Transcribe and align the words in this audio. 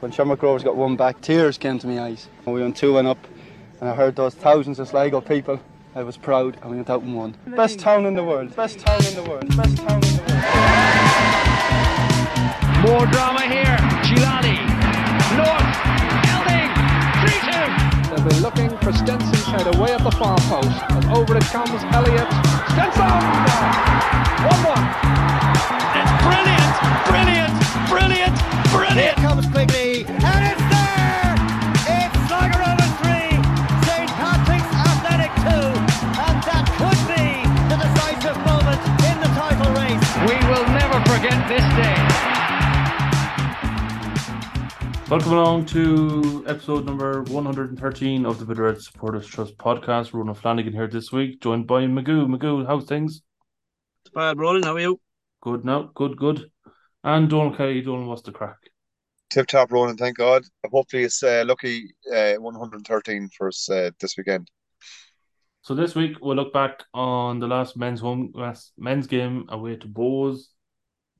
When 0.00 0.12
Shamrock 0.12 0.40
got 0.40 0.76
one 0.76 0.94
back, 0.94 1.22
tears 1.22 1.56
came 1.56 1.78
to 1.78 1.86
my 1.86 1.98
eyes. 1.98 2.28
We 2.44 2.60
went 2.60 2.76
2 2.76 2.92
1 2.92 3.06
up, 3.06 3.16
and 3.80 3.88
I 3.88 3.94
heard 3.94 4.14
those 4.14 4.34
thousands 4.34 4.78
of 4.78 4.88
Sligo 4.88 5.22
people. 5.22 5.58
I 5.94 6.02
was 6.02 6.18
proud, 6.18 6.58
and 6.60 6.70
we 6.70 6.76
went 6.76 6.90
out 6.90 7.00
and 7.00 7.16
won. 7.16 7.34
Best 7.46 7.78
town 7.78 8.04
in 8.04 8.12
the 8.12 8.22
world, 8.22 8.54
best 8.54 8.78
town 8.78 9.02
in 9.06 9.14
the 9.14 9.22
world, 9.22 9.56
best 9.56 9.78
town 9.78 10.04
in 10.04 10.16
the 10.16 10.22
world. 12.82 12.90
More 12.90 13.06
drama 13.06 13.40
here. 13.40 13.78
Chilani. 14.04 14.58
North. 15.34 15.85
Elding. 18.16 18.30
3 18.30 18.40
2. 18.40 18.40
They'll 18.40 18.40
be 18.40 18.40
looking 18.40 18.78
for 18.78 18.92
Stenson's 18.92 19.44
head 19.44 19.74
away 19.74 19.92
at 19.92 20.02
the 20.02 20.10
far 20.12 20.38
post. 20.48 20.70
And 20.90 21.04
over 21.06 21.36
it 21.36 21.44
comes 21.44 21.82
Elliott. 21.92 22.30
Stenson! 22.72 23.10
1 24.44 24.64
1. 24.64 24.78
It's 25.96 26.12
brilliant. 26.24 26.72
Brilliant. 27.08 27.54
Brilliant. 27.88 28.36
Brilliant. 28.72 29.00
Here 29.00 29.14
comes 29.14 29.46
Quigley, 29.48 30.04
and 30.06 30.42
it's 30.44 30.64
there! 30.72 31.34
It's 31.88 32.16
Sligo 32.28 32.56
Rovers 32.58 32.94
3, 33.04 33.36
St. 33.84 34.10
Patrick's 34.20 34.72
Athletic 34.74 35.32
2, 35.44 35.48
and 35.48 36.36
that 36.44 36.64
could 36.76 37.00
be 37.08 37.44
the 37.68 37.76
decisive 37.80 38.38
moment 38.44 38.80
in 39.08 39.16
the 39.20 39.30
title 39.36 39.70
race. 39.76 40.04
We 40.28 40.36
will 40.48 40.66
never 40.72 40.98
forget 41.08 41.36
this 41.48 41.64
day. 41.76 42.05
Welcome 45.08 45.34
along 45.34 45.66
to 45.66 46.44
episode 46.48 46.84
number 46.84 47.22
113 47.22 48.26
of 48.26 48.40
the 48.40 48.44
Bid 48.44 48.82
Supporters 48.82 49.28
Trust 49.28 49.56
podcast. 49.56 50.12
Ronan 50.12 50.34
Flanagan 50.34 50.72
here 50.72 50.88
this 50.88 51.12
week, 51.12 51.40
joined 51.40 51.68
by 51.68 51.82
Magoo. 51.82 52.26
Magoo, 52.26 52.66
how's 52.66 52.86
things? 52.86 53.22
It's 54.04 54.12
Bad 54.12 54.36
rolling, 54.36 54.64
how 54.64 54.74
are 54.74 54.80
you? 54.80 55.00
Good 55.42 55.64
now, 55.64 55.92
good, 55.94 56.16
good. 56.16 56.50
And 57.04 57.30
Donald 57.30 57.56
Kelly, 57.56 57.82
Donald, 57.82 58.08
what's 58.08 58.22
the 58.22 58.32
crack? 58.32 58.56
Tip 59.30 59.46
top 59.46 59.70
rolling, 59.70 59.96
thank 59.96 60.16
God. 60.16 60.42
Hopefully, 60.72 61.04
it's 61.04 61.22
uh, 61.22 61.44
lucky 61.46 61.94
uh, 62.12 62.34
113 62.34 63.28
for 63.38 63.46
us 63.46 63.70
uh, 63.70 63.92
this 64.00 64.16
weekend. 64.18 64.50
So 65.62 65.76
this 65.76 65.94
week 65.94 66.16
we'll 66.20 66.34
look 66.34 66.52
back 66.52 66.82
on 66.92 67.38
the 67.38 67.46
last 67.46 67.76
men's 67.76 68.00
home 68.00 68.32
last 68.34 68.72
men's 68.76 69.06
game 69.06 69.44
away 69.50 69.76
to 69.76 69.86
Bohs. 69.86 70.46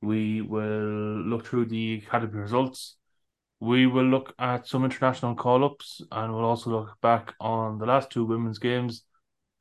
We 0.01 0.41
will 0.41 1.21
look 1.23 1.45
through 1.45 1.67
the 1.67 2.03
academy 2.05 2.39
results. 2.39 2.96
We 3.59 3.87
will 3.87 4.05
look 4.05 4.33
at 4.37 4.67
some 4.67 4.85
international 4.85 5.35
call 5.35 5.63
ups 5.63 6.01
and 6.11 6.33
we'll 6.33 6.45
also 6.45 6.69
look 6.69 6.95
back 7.01 7.33
on 7.39 7.79
the 7.79 7.85
last 7.85 8.11
two 8.11 8.25
women's 8.25 8.59
games 8.59 9.03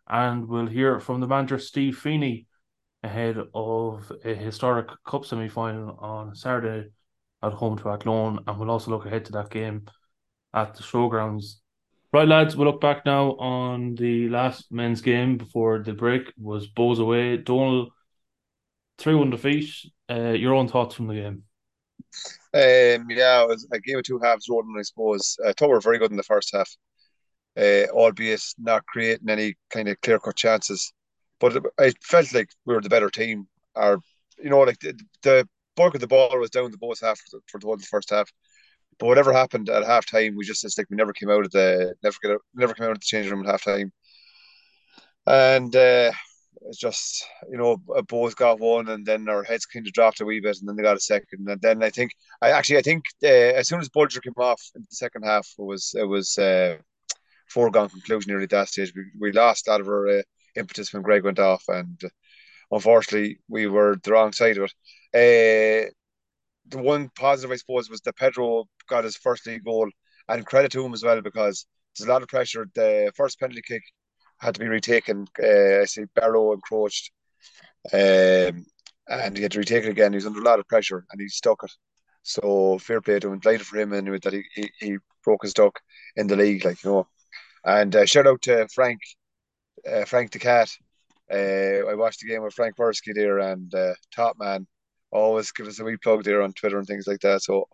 and 0.08 0.46
we'll 0.46 0.66
hear 0.66 1.00
from 1.00 1.20
the 1.20 1.26
manager 1.26 1.58
Steve 1.58 1.98
Feeney 1.98 2.46
ahead 3.02 3.38
of 3.54 4.12
a 4.24 4.34
historic 4.34 4.88
cup 5.06 5.24
semi 5.24 5.48
final 5.48 5.96
on 5.98 6.34
Saturday 6.34 6.90
at 7.42 7.52
home 7.52 7.78
to 7.78 7.90
Athlone 7.90 8.40
and 8.46 8.58
we'll 8.58 8.70
also 8.70 8.90
look 8.90 9.06
ahead 9.06 9.24
to 9.26 9.32
that 9.32 9.50
game 9.50 9.86
at 10.52 10.74
the 10.74 10.82
showgrounds 10.82 11.56
Right, 12.12 12.26
lads, 12.26 12.56
we'll 12.56 12.68
look 12.68 12.80
back 12.80 13.04
now 13.04 13.32
on 13.32 13.94
the 13.94 14.28
last 14.30 14.72
men's 14.72 15.02
game 15.02 15.36
before 15.36 15.80
the 15.80 15.92
break 15.92 16.32
was 16.38 16.66
Bohs 16.66 16.98
away. 16.98 17.36
Donald, 17.36 17.90
3 18.98 19.16
1 19.16 19.30
defeat. 19.30 19.68
Uh, 20.08 20.30
your 20.30 20.54
own 20.54 20.66
thoughts 20.66 20.94
from 20.94 21.08
the 21.08 21.14
game? 21.14 21.42
Um, 22.54 23.06
yeah, 23.10 23.42
it 23.42 23.48
was 23.48 23.66
a 23.72 23.80
game 23.80 23.98
of 23.98 24.04
two 24.04 24.18
halves, 24.18 24.48
Roden, 24.48 24.74
I 24.78 24.82
suppose. 24.82 25.36
Thought 25.44 25.68
we 25.68 25.74
were 25.74 25.80
very 25.80 25.98
good 25.98 26.10
in 26.10 26.16
the 26.16 26.22
first 26.22 26.50
half, 26.54 26.70
uh, 27.58 27.86
albeit 27.92 28.42
not 28.58 28.86
creating 28.86 29.28
any 29.28 29.54
kind 29.70 29.88
of 29.88 30.00
clear 30.00 30.18
cut 30.18 30.36
chances. 30.36 30.92
But 31.38 31.62
I 31.78 31.92
felt 32.02 32.32
like 32.32 32.48
we 32.64 32.74
were 32.74 32.80
the 32.80 32.88
better 32.88 33.10
team. 33.10 33.46
Our, 33.74 33.98
you 34.42 34.48
know, 34.50 34.60
like 34.60 34.78
the, 34.80 34.98
the 35.22 35.48
bulk 35.76 35.94
of 35.94 36.00
the 36.00 36.06
ball 36.06 36.38
was 36.38 36.50
down 36.50 36.70
the 36.70 36.78
Bohs 36.78 37.02
half 37.02 37.18
for 37.18 37.36
the, 37.36 37.40
for 37.48 37.60
the 37.60 37.66
whole 37.66 37.78
first 37.78 38.10
half. 38.10 38.30
But 38.98 39.06
whatever 39.06 39.32
happened 39.32 39.68
at 39.68 39.84
half 39.84 40.06
time, 40.06 40.34
we 40.36 40.44
just 40.46 40.64
it's 40.64 40.78
like 40.78 40.88
we 40.88 40.96
never 40.96 41.12
came 41.12 41.30
out 41.30 41.44
of 41.44 41.50
the 41.50 41.94
never 42.02 42.16
get 42.22 42.32
out, 42.32 42.40
never 42.54 42.72
came 42.72 42.86
out 42.86 42.92
of 42.92 43.00
the 43.00 43.04
changing 43.04 43.32
room 43.32 43.44
at 43.44 43.50
half 43.50 43.64
time. 43.64 43.92
And 45.26 45.74
uh, 45.74 46.12
it's 46.68 46.78
just 46.78 47.26
you 47.50 47.56
know 47.58 47.76
Bohs 48.08 48.34
got 48.34 48.60
one, 48.60 48.88
and 48.88 49.04
then 49.06 49.28
our 49.28 49.42
heads 49.42 49.66
kind 49.66 49.86
of 49.86 49.92
dropped 49.92 50.20
a 50.20 50.24
wee 50.24 50.40
bit, 50.40 50.58
and 50.58 50.68
then 50.68 50.76
they 50.76 50.82
got 50.82 50.96
a 50.96 51.00
second, 51.00 51.48
and 51.48 51.60
then 51.60 51.82
I 51.82 51.90
think 51.90 52.12
I 52.42 52.50
actually 52.50 52.78
I 52.78 52.82
think 52.82 53.04
uh, 53.22 53.26
as 53.28 53.68
soon 53.68 53.80
as 53.80 53.88
Bulger 53.88 54.20
came 54.20 54.34
off 54.36 54.62
in 54.74 54.82
the 54.82 54.96
second 54.96 55.22
half, 55.24 55.48
it 55.58 55.62
was 55.62 55.94
it 55.96 56.04
was 56.04 56.36
uh, 56.38 56.76
foregone 57.48 57.88
conclusion 57.88 58.40
at 58.40 58.50
that 58.50 58.68
stage. 58.68 58.92
We, 58.94 59.04
we 59.20 59.32
lost 59.32 59.68
out 59.68 59.80
of 59.80 59.88
our 59.88 60.08
uh, 60.18 60.22
impetus 60.56 60.92
when 60.92 61.02
Greg 61.02 61.24
went 61.24 61.38
off, 61.38 61.64
and 61.68 62.00
unfortunately 62.70 63.38
we 63.48 63.66
were 63.66 63.96
the 64.02 64.12
wrong 64.12 64.32
side 64.32 64.58
of 64.58 64.64
it. 64.64 64.72
Uh, 65.14 65.90
the 66.68 66.78
one 66.78 67.10
positive, 67.16 67.52
I 67.52 67.56
suppose, 67.56 67.88
was 67.88 68.00
that 68.02 68.16
Pedro 68.16 68.64
got 68.88 69.04
his 69.04 69.16
first 69.16 69.46
league 69.46 69.64
goal, 69.64 69.88
and 70.28 70.46
credit 70.46 70.72
to 70.72 70.84
him 70.84 70.94
as 70.94 71.04
well 71.04 71.20
because 71.22 71.66
there's 71.96 72.08
a 72.08 72.12
lot 72.12 72.22
of 72.22 72.28
pressure. 72.28 72.62
At 72.62 72.74
the 72.74 73.12
first 73.16 73.38
penalty 73.38 73.62
kick 73.66 73.82
had 74.38 74.54
to 74.54 74.60
be 74.60 74.68
retaken. 74.68 75.26
Uh, 75.42 75.82
I 75.82 75.84
see 75.84 76.04
Barrow 76.14 76.52
encroached, 76.52 77.10
um, 77.92 78.66
and 79.08 79.36
he 79.36 79.42
had 79.42 79.52
to 79.52 79.58
retake 79.58 79.84
it 79.84 79.90
again. 79.90 80.12
He 80.12 80.16
was 80.16 80.26
under 80.26 80.40
a 80.40 80.44
lot 80.44 80.58
of 80.58 80.68
pressure, 80.68 81.04
and 81.10 81.20
he 81.20 81.28
stuck 81.28 81.62
it. 81.64 81.72
So 82.22 82.78
fair 82.78 83.00
play 83.00 83.20
to 83.20 83.32
him. 83.32 83.38
Delighted 83.38 83.66
for 83.66 83.78
him 83.78 83.92
anyway 83.92 84.18
that 84.22 84.32
he, 84.32 84.44
he, 84.54 84.70
he 84.80 84.98
broke 85.24 85.42
his 85.42 85.54
duck 85.54 85.78
in 86.16 86.26
the 86.26 86.36
league, 86.36 86.64
like 86.64 86.82
you 86.82 86.90
know. 86.90 87.08
And 87.64 87.94
uh, 87.94 88.06
shout 88.06 88.26
out 88.26 88.42
to 88.42 88.68
Frank, 88.74 89.00
uh, 89.90 90.04
Frank 90.04 90.32
the 90.32 90.38
cat. 90.38 90.70
Uh, 91.32 91.88
I 91.88 91.94
watched 91.94 92.20
the 92.20 92.28
game 92.28 92.42
with 92.42 92.54
Frank 92.54 92.76
Bursky 92.76 93.14
there, 93.14 93.38
and 93.38 93.72
uh, 93.74 93.94
top 94.14 94.36
man 94.38 94.66
always 95.12 95.52
give 95.52 95.66
us 95.66 95.80
a 95.80 95.84
wee 95.84 95.96
plug 95.96 96.24
there 96.24 96.42
on 96.42 96.52
Twitter 96.52 96.78
and 96.78 96.86
things 96.86 97.06
like 97.06 97.20
that. 97.20 97.42
So, 97.42 97.68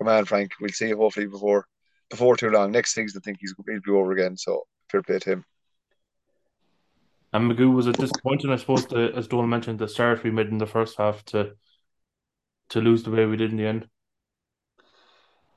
man, 0.00 0.24
Frank, 0.24 0.52
we'll 0.60 0.70
see 0.70 0.88
you 0.88 0.96
hopefully 0.96 1.26
before 1.26 1.66
before 2.10 2.36
too 2.36 2.50
long. 2.50 2.72
Next 2.72 2.94
season, 2.94 3.20
I 3.22 3.24
think 3.24 3.38
he's 3.40 3.54
he'll 3.66 3.80
be 3.80 3.92
over 3.92 4.12
again. 4.12 4.36
So, 4.36 4.62
fair 4.90 5.02
play 5.02 5.18
to 5.18 5.30
him. 5.30 5.44
And 7.32 7.50
Magoo 7.50 7.74
was 7.74 7.86
it 7.86 7.98
disappointing, 7.98 8.50
I 8.50 8.56
suppose, 8.56 8.86
to, 8.86 9.12
as 9.14 9.28
Donald 9.28 9.50
mentioned, 9.50 9.78
the 9.78 9.88
start 9.88 10.24
we 10.24 10.30
made 10.30 10.48
in 10.48 10.58
the 10.58 10.66
first 10.66 10.96
half 10.98 11.24
to 11.26 11.52
to 12.70 12.80
lose 12.80 13.02
the 13.02 13.10
way 13.10 13.24
we 13.24 13.36
did 13.36 13.50
in 13.50 13.56
the 13.56 13.66
end. 13.66 13.88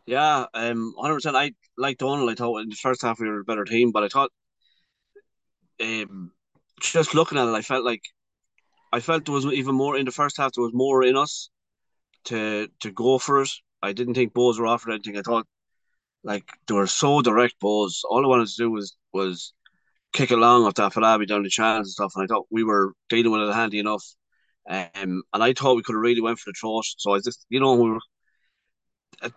Yeah, 0.05 0.45
um, 0.53 0.93
hundred 0.97 1.15
percent. 1.15 1.35
I 1.35 1.51
like 1.77 1.97
Donald. 1.97 2.29
I 2.29 2.35
thought 2.35 2.61
in 2.61 2.69
the 2.69 2.75
first 2.75 3.01
half 3.01 3.19
we 3.19 3.27
were 3.27 3.41
a 3.41 3.45
better 3.45 3.65
team, 3.65 3.91
but 3.91 4.03
I 4.03 4.09
thought, 4.09 4.31
um, 5.81 6.31
just 6.81 7.15
looking 7.15 7.37
at 7.37 7.47
it, 7.47 7.53
I 7.53 7.61
felt 7.61 7.85
like 7.85 8.01
I 8.91 8.99
felt 8.99 9.25
there 9.25 9.35
was 9.35 9.45
even 9.45 9.75
more 9.75 9.97
in 9.97 10.05
the 10.05 10.11
first 10.11 10.37
half. 10.37 10.53
There 10.53 10.63
was 10.63 10.73
more 10.73 11.03
in 11.03 11.15
us 11.15 11.49
to 12.25 12.67
to 12.81 12.91
go 12.91 13.17
for 13.17 13.41
it. 13.41 13.49
I 13.81 13.93
didn't 13.93 14.15
think 14.15 14.33
Bohs 14.33 14.59
were 14.59 14.67
offering 14.67 14.95
anything. 14.95 15.17
I 15.17 15.21
thought 15.21 15.47
like 16.23 16.45
they 16.67 16.73
were 16.73 16.87
so 16.87 17.21
direct 17.21 17.55
Bohs. 17.61 17.99
All 18.03 18.23
I 18.23 18.27
wanted 18.27 18.47
to 18.47 18.55
do 18.57 18.71
was 18.71 18.95
was 19.13 19.53
kick 20.13 20.31
along 20.31 20.65
with 20.65 20.75
that 20.75 20.93
Falabi 20.93 21.27
down 21.27 21.43
the 21.43 21.49
channels 21.49 21.87
and 21.87 21.91
stuff. 21.91 22.13
And 22.15 22.23
I 22.23 22.27
thought 22.27 22.47
we 22.51 22.63
were 22.63 22.93
dealing 23.09 23.31
with 23.31 23.49
it 23.49 23.53
handy 23.53 23.79
enough. 23.79 24.05
Um, 24.69 25.23
and 25.33 25.43
I 25.43 25.53
thought 25.53 25.75
we 25.75 25.83
could 25.83 25.95
have 25.95 26.01
really 26.01 26.21
went 26.21 26.39
for 26.39 26.51
the 26.51 26.55
throat. 26.59 26.85
So 26.97 27.13
I 27.13 27.19
just, 27.19 27.45
you 27.49 27.59
know, 27.59 27.75
we 27.75 27.91
were 27.91 27.99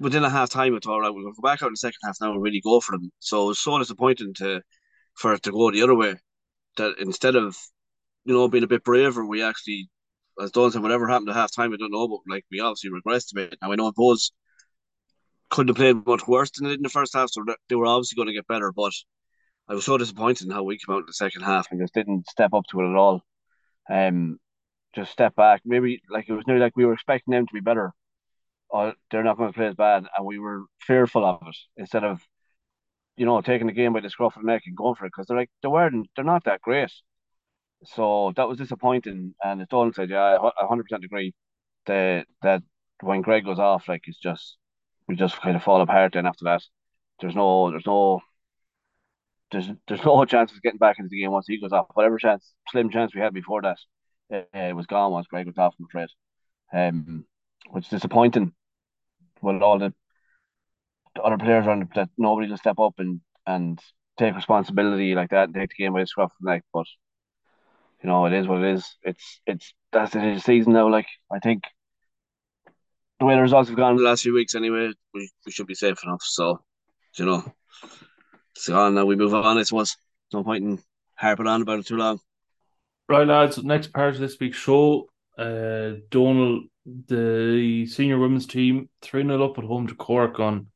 within 0.01 0.25
a 0.25 0.31
half 0.31 0.51
time. 0.51 0.75
I 0.75 0.79
thought, 0.81 0.99
right, 0.99 1.09
to 1.09 1.33
go 1.37 1.43
back 1.43 1.63
out 1.63 1.69
in 1.69 1.73
the 1.73 1.79
second 1.79 1.99
half 2.05 2.17
now 2.21 2.33
and 2.33 2.43
really 2.43 2.61
go 2.61 2.81
for 2.81 2.93
them. 2.93 3.11
So 3.21 3.45
it 3.45 3.49
was 3.49 3.61
so 3.61 3.79
disappointing 3.79 4.35
to 4.35 4.63
for 5.15 5.35
it 5.35 5.43
to 5.45 5.53
go 5.53 5.71
the 5.71 5.83
other 5.83 5.95
way. 5.95 6.17
That 6.77 6.97
instead 6.99 7.37
of 7.37 7.57
you 8.25 8.35
know, 8.35 8.49
being 8.49 8.65
a 8.65 8.69
bit 8.69 8.85
braver, 8.85 9.25
we 9.25 9.43
actually, 9.43 9.89
as 10.41 10.51
Don 10.51 10.71
said, 10.71 10.83
whatever 10.83 11.07
happened 11.09 11.29
at 11.29 11.37
half 11.37 11.55
time, 11.55 11.73
I 11.73 11.77
don't 11.77 11.93
know, 11.93 12.09
but 12.09 12.21
like 12.29 12.45
we 12.51 12.61
obviously 12.61 12.91
regressed 12.91 13.33
a 13.33 13.35
bit. 13.35 13.59
Now 13.63 13.73
I 13.73 13.77
know 13.77 13.93
Bohs 13.93 14.31
couldn't 15.51 15.69
have 15.69 15.77
played 15.77 16.07
much 16.07 16.27
worse 16.27 16.51
than 16.51 16.65
they 16.65 16.71
did 16.71 16.81
in 16.81 16.83
the 16.83 16.89
first 16.89 17.15
half, 17.15 17.31
so 17.31 17.45
they 17.69 17.77
were 17.77 17.87
obviously 17.87 18.17
going 18.17 18.29
to 18.29 18.35
get 18.35 18.47
better. 18.47 18.73
But 18.73 18.93
I 19.69 19.75
was 19.75 19.85
so 19.85 19.99
disappointed 19.99 20.47
in 20.47 20.53
how 20.53 20.63
we 20.63 20.79
came 20.79 20.95
out 20.95 21.01
in 21.01 21.07
the 21.07 21.13
second 21.13 21.43
half 21.43 21.69
and 21.71 21.81
just 21.81 21.95
didn't 21.95 22.29
step 22.29 22.53
up 22.53 22.65
to 22.71 22.81
it 22.81 22.91
at 22.91 22.97
all. 22.97 23.23
Um, 23.91 24.39
just 24.95 25.13
step 25.13 25.35
back. 25.37 25.63
Maybe 25.65 26.03
like 26.11 26.29
it 26.29 26.33
was 26.35 26.47
nearly 26.47 26.63
like 26.63 26.77
we 26.77 26.85
were 26.85 26.95
expecting 26.95 27.33
them 27.33 27.47
to 27.47 27.55
be 27.55 27.61
better. 27.61 27.93
Or 28.69 28.95
they're 29.11 29.25
not 29.25 29.37
going 29.39 29.53
to 29.53 29.57
play 29.57 29.69
as 29.69 29.75
bad, 29.75 30.07
and 30.17 30.27
we 30.27 30.39
were 30.39 30.65
fearful 30.81 31.25
of 31.25 31.43
it 31.47 31.57
instead 31.77 32.03
of, 32.05 32.21
you 33.17 33.27
know, 33.27 33.41
taking 33.41 33.67
the 33.69 33.73
game 33.73 33.93
by 33.93 34.01
the 34.01 34.11
scruff 34.11 34.37
of 34.37 34.43
the 34.43 34.47
neck 34.51 34.63
and 34.67 34.77
going 34.77 34.95
for 34.97 35.07
it 35.07 35.11
because 35.11 35.27
they're 35.27 35.37
like 35.37 35.51
they 35.63 35.69
weren't. 35.69 36.09
They're 36.17 36.25
not 36.25 36.45
that 36.45 36.61
great. 36.63 36.91
So 37.85 38.33
that 38.37 38.49
was 38.49 38.59
disappointing. 38.59 39.35
And 39.43 39.61
as 39.63 39.69
Donald 39.69 39.95
said, 39.95 40.11
yeah, 40.11 40.39
I 40.41 40.65
100% 40.65 41.05
agree 41.05 41.35
that, 41.87 42.27
that 42.43 42.63
when 43.01 43.23
Greg 43.23 43.45
goes 43.45 43.59
off, 43.59 43.89
like, 43.89 44.03
it's 44.07 44.19
just, 44.19 44.57
we 45.09 45.17
just 45.17 45.41
kind 45.41 45.57
of 45.57 45.63
fall 45.63 45.81
apart 45.83 46.13
then 46.15 46.27
after 46.27 46.45
that. 46.47 46.63
There's 47.21 47.35
no, 47.37 47.71
there's 47.71 47.87
no, 47.87 48.21
there's, 49.51 49.69
there's 49.89 50.05
no 50.05 50.25
chance 50.27 50.53
of 50.53 50.63
getting 50.63 50.79
back 50.79 50.99
into 50.99 51.09
the 51.11 51.21
game 51.21 51.33
once 51.33 51.47
he 51.49 51.61
goes 51.61 51.73
off. 51.73 51.87
Whatever 51.95 52.19
chance, 52.19 52.53
slim 52.71 52.91
chance 52.91 53.15
we 53.15 53.21
had 53.21 53.35
before 53.35 53.63
that, 53.63 53.79
uh, 54.33 54.43
it 54.53 54.77
was 54.77 54.87
gone 54.87 55.13
once 55.13 55.27
Greg 55.27 55.47
was 55.47 55.59
off, 55.59 55.75
I'm 55.79 55.87
afraid. 55.87 56.09
Um, 56.73 57.25
which 57.71 57.85
is 57.85 57.91
disappointing 57.91 58.53
with 59.43 59.63
all 59.63 59.79
the, 59.79 59.93
the 61.15 61.23
other 61.23 61.39
players 61.39 61.67
around 61.67 61.89
that 61.95 62.09
nobody 62.19 62.49
will 62.49 62.57
step 62.57 62.79
up 62.79 62.95
and, 62.99 63.21
and 63.47 63.79
take 64.19 64.35
responsibility 64.35 65.15
like 65.15 65.31
that 65.31 65.45
and 65.45 65.55
take 65.55 65.71
the 65.71 65.85
game 65.85 65.93
by 65.93 66.01
the 66.01 66.07
scruff 66.07 66.33
of 66.33 66.37
the 66.41 66.51
neck. 66.51 66.65
But 66.73 66.87
you 68.03 68.09
know, 68.09 68.27
it 68.27 68.33
is 68.33 68.47
what 68.47 68.63
it 68.63 68.75
is. 68.75 68.97
It's 69.03 69.41
it's 69.47 69.73
that's 69.93 70.13
the 70.13 70.39
season 70.39 70.73
now. 70.75 70.91
Like 70.91 71.07
I 71.33 71.39
think 71.39 71.65
the 73.19 73.25
way 73.25 73.35
the 73.35 73.43
results 73.43 73.69
have 73.69 73.79
gone 73.79 73.97
the 73.97 74.03
last 74.03 74.23
few 74.23 74.35
weeks, 74.35 74.55
anyway, 74.55 74.91
we, 75.15 75.31
we 75.47 75.53
should 75.53 75.67
be 75.67 75.75
safe 75.75 75.99
enough. 76.05 76.23
So, 76.23 76.63
you 77.17 77.25
know, 77.25 77.45
it's 78.55 78.69
gone 78.69 78.95
now. 78.95 79.05
We 79.05 79.17
move 79.17 79.35
on. 79.35 79.59
I 79.59 79.63
suppose 79.63 79.97
no 80.33 80.45
point 80.45 80.65
in 80.65 80.79
harping 81.17 81.47
on 81.47 81.63
about 81.63 81.81
it 81.81 81.87
too 81.87 81.97
long. 81.97 82.21
Right, 83.09 83.27
lads. 83.27 83.63
Next 83.63 83.93
part 83.93 84.15
of 84.15 84.21
this 84.21 84.39
week's 84.41 84.57
show, 84.57 85.09
uh, 85.39 85.93
Donal, 86.11 86.63
the 86.87 87.87
senior 87.87 88.19
women's 88.19 88.47
team, 88.47 88.89
three 89.03 89.23
0 89.23 89.45
up 89.45 89.59
at 89.59 89.65
home 89.65 89.87
to 89.89 89.95
Cork 89.95 90.41
on 90.41 90.69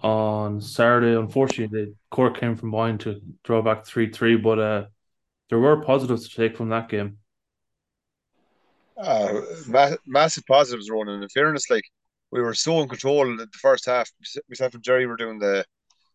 on 0.00 0.60
Saturday. 0.60 1.18
Unfortunately, 1.18 1.94
Cork 2.10 2.38
came 2.38 2.56
from 2.56 2.70
behind 2.70 3.00
to 3.00 3.20
draw 3.44 3.62
back 3.62 3.84
three 3.84 4.10
three, 4.10 4.36
but 4.36 4.58
uh, 4.58 4.84
there 5.50 5.58
were 5.58 5.82
positives 5.82 6.28
to 6.28 6.36
take 6.36 6.56
from 6.56 6.68
that 6.70 6.88
game. 6.88 7.18
Uh, 8.96 9.40
ma- 9.66 9.96
massive 10.06 10.44
positives, 10.46 10.90
Ronan. 10.90 11.22
In 11.22 11.28
fairness, 11.28 11.68
like 11.70 11.84
we 12.30 12.40
were 12.40 12.54
so 12.54 12.80
in 12.80 12.88
control 12.88 13.28
in 13.28 13.36
the 13.36 13.48
first 13.60 13.86
half. 13.86 14.10
We, 14.20 14.40
myself 14.48 14.74
and 14.74 14.82
Jerry 14.82 15.06
were 15.06 15.16
doing 15.16 15.38
the 15.38 15.64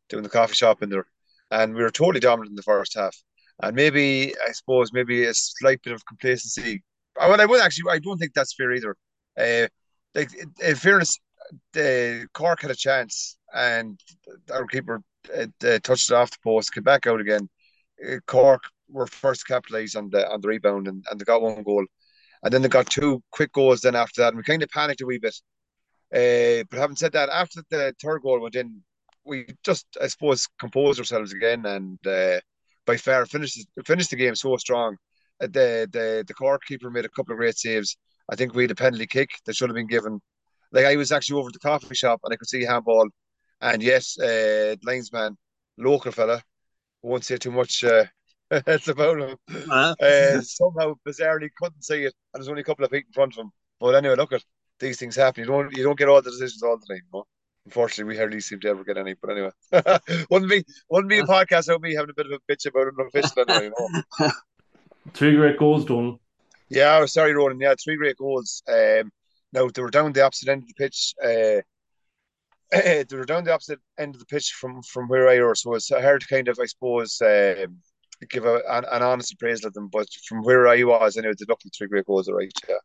doing 0.10 0.24
the 0.24 0.30
coffee 0.30 0.56
shop 0.56 0.82
in 0.84 0.90
there, 0.90 1.06
and 1.52 1.74
we 1.74 1.82
were 1.82 1.92
totally 1.92 2.20
dominant 2.20 2.52
in 2.52 2.56
the 2.56 2.64
first 2.64 2.96
half. 2.96 3.16
And 3.62 3.76
maybe 3.76 4.34
I 4.48 4.52
suppose 4.52 4.94
maybe 4.94 5.26
a 5.26 5.34
slight 5.34 5.82
bit 5.84 5.94
of 5.94 6.06
complacency. 6.06 6.84
Well, 7.16 7.42
I 7.42 7.46
would 7.46 7.62
actually. 7.62 7.92
I 7.92 8.00
don't 8.00 8.18
think 8.18 8.34
that's 8.34 8.54
fair 8.56 8.74
either. 8.74 8.96
Uh, 9.40 9.68
like 10.14 10.30
in 10.62 10.76
fairness, 10.76 11.20
the 11.74 12.28
Cork 12.34 12.62
had 12.62 12.72
a 12.72 12.76
chance, 12.76 13.38
and 13.54 14.00
our 14.54 14.66
keeper 14.66 15.02
uh, 15.36 15.48
uh, 15.66 15.80
touched 15.80 16.12
it 16.12 16.16
off 16.16 16.32
the 16.32 16.38
post, 16.44 16.74
came 16.74 16.84
back 16.84 17.08
out 17.08 17.22
again. 17.22 17.50
Uh, 18.06 18.18
Cork 18.28 18.64
were 18.90 19.08
first 19.08 19.42
to 19.46 19.54
capitalise 19.54 19.96
on 19.96 20.10
the 20.10 20.30
on 20.30 20.42
the 20.42 20.48
rebound, 20.48 20.88
and, 20.88 21.04
and 21.10 21.20
they 21.20 21.26
got 21.26 21.42
one 21.42 21.64
goal, 21.64 21.86
and 22.44 22.54
then 22.54 22.62
they 22.62 22.70
got 22.70 22.90
two 22.90 23.22
quick 23.32 23.52
goals. 23.54 23.82
Then 23.82 23.96
after 23.96 24.22
that, 24.22 24.30
and 24.30 24.38
we 24.38 24.44
kind 24.44 24.64
of 24.64 24.70
panicked 24.70 25.02
a 25.02 25.06
wee 25.06 25.20
bit. 25.20 25.36
Uh, 26.14 26.64
but 26.70 26.80
having 26.80 26.96
said 26.96 27.12
that, 27.14 27.30
after 27.30 27.62
the 27.70 27.94
third 28.02 28.22
goal 28.22 28.40
went 28.40 28.56
in, 28.56 28.82
we 29.28 29.46
just, 29.64 29.86
I 30.02 30.08
suppose, 30.08 30.48
composed 30.60 31.00
ourselves 31.00 31.34
again, 31.34 31.66
and 31.66 32.00
uh, 32.08 32.40
by 32.86 32.98
far 32.98 33.26
finished 33.26 33.60
finished 33.86 34.10
the 34.10 34.16
game 34.16 34.36
so 34.36 34.56
strong. 34.58 34.98
Uh, 35.42 35.48
the 35.48 35.88
the 35.92 36.24
the 36.28 36.34
Cork 36.34 36.62
keeper 36.66 36.90
made 36.90 37.06
a 37.06 37.10
couple 37.10 37.34
of 37.34 37.38
great 37.38 37.58
saves. 37.58 37.98
I 38.30 38.36
think 38.36 38.54
we 38.54 38.64
had 38.64 38.72
a 38.72 38.76
penalty 38.76 39.08
kick 39.08 39.30
that 39.46 39.56
should 39.56 39.70
have 39.70 39.76
been 39.76 39.88
given. 39.88 40.20
Like 40.72 40.86
I 40.86 40.96
was 40.96 41.12
actually 41.12 41.40
over 41.40 41.50
at 41.50 41.54
the 41.54 41.60
coffee 41.60 41.96
shop 41.96 42.22
and 42.24 42.34
I 42.34 42.38
could 42.38 42.50
see 42.50 42.64
handball, 42.64 43.08
and 43.62 43.84
yes, 43.84 44.18
uh, 44.20 44.76
linesman, 44.84 45.38
local 45.78 46.12
fella, 46.12 46.42
won't 47.04 47.26
say 47.26 47.38
too 47.38 47.52
much. 47.52 47.84
Uh, 47.84 48.06
it's 48.52 48.88
about 48.88 49.20
him. 49.20 49.38
Uh-huh. 49.50 49.96
Uh, 50.02 50.42
somehow 50.42 50.94
bizarrely 51.06 51.50
couldn't 51.58 51.84
see 51.84 52.04
it, 52.06 52.14
and 52.34 52.42
there's 52.42 52.48
only 52.50 52.62
a 52.62 52.66
couple 52.66 52.86
of 52.86 52.92
feet 52.92 53.06
in 53.08 53.14
front 53.14 53.34
of 53.34 53.40
him. 53.40 53.52
But 53.80 53.96
anyway, 53.96 54.16
look 54.16 54.34
at 54.34 54.44
these 54.80 54.98
things 54.98 55.16
happen. 55.16 55.44
You 55.44 55.48
don't 55.48 55.76
you 55.76 55.84
don't 55.84 55.98
get 55.98 56.08
all 56.08 56.22
the 56.22 56.32
decisions 56.32 56.64
all 56.64 56.78
the 56.78 56.86
time. 56.86 57.02
You 57.12 57.20
know? 57.20 57.26
Unfortunately, 57.68 58.14
we 58.14 58.18
hardly 58.18 58.40
seem 58.40 58.62
to 58.62 58.70
ever 58.70 58.86
get 58.86 58.98
any. 58.98 59.14
But 59.14 59.32
anyway, 59.32 59.52
wouldn't 60.30 60.50
be 60.50 60.64
wouldn't 60.90 61.10
be 61.10 61.20
a 61.20 61.24
podcast 61.24 61.68
without 61.68 61.82
me 61.82 61.96
having 61.96 62.12
a 62.12 62.14
bit 62.14 62.28
of 62.28 62.32
a 62.32 62.52
bitch 62.52 62.66
about 62.66 62.88
an 62.88 63.06
official 63.06 63.44
anyway. 63.46 63.72
You 63.78 64.02
know? 64.22 64.32
Three 65.14 65.36
great 65.36 65.60
goals, 65.60 65.84
Donal. 65.84 66.18
Yeah, 66.70 66.94
I 66.94 67.02
was 67.02 67.12
sorry, 67.12 67.34
Ronan. 67.34 67.60
Yeah, 67.60 67.76
three 67.84 67.98
great 67.98 68.16
goals. 68.16 68.64
Um, 68.70 69.12
now 69.52 69.68
they 69.68 69.82
were 69.82 69.90
down 69.90 70.14
the 70.14 70.24
opposite 70.24 70.48
end 70.48 70.64
of 70.64 70.70
the 70.70 70.74
pitch. 70.76 71.14
Uh, 71.22 71.62
they 72.72 73.18
were 73.18 73.26
down 73.26 73.44
the 73.44 73.54
opposite 73.54 73.80
end 74.00 74.16
of 74.16 74.20
the 74.20 74.26
pitch 74.28 74.54
from 74.54 74.82
from 74.84 75.10
where 75.10 75.28
I 75.28 75.42
was, 75.42 75.62
so 75.62 75.76
it's 75.76 75.90
hard 75.90 76.22
to 76.22 76.28
kind 76.28 76.48
of, 76.48 76.58
I 76.62 76.68
suppose, 76.68 77.22
um, 77.22 77.80
give 78.30 78.46
a, 78.46 78.62
an, 78.70 78.86
an 78.90 79.04
honest 79.04 79.34
appraisal 79.34 79.68
of 79.68 79.74
them. 79.74 79.90
But 79.92 80.08
from 80.26 80.42
where 80.42 80.70
I 80.70 80.84
was, 80.84 81.18
I 81.18 81.20
anyway, 81.20 81.36
they 81.38 81.46
looked 81.50 81.66
like 81.66 81.74
three 81.78 81.90
great 81.90 82.06
goals, 82.06 82.30
right? 82.30 82.52
Yeah. 82.70 82.76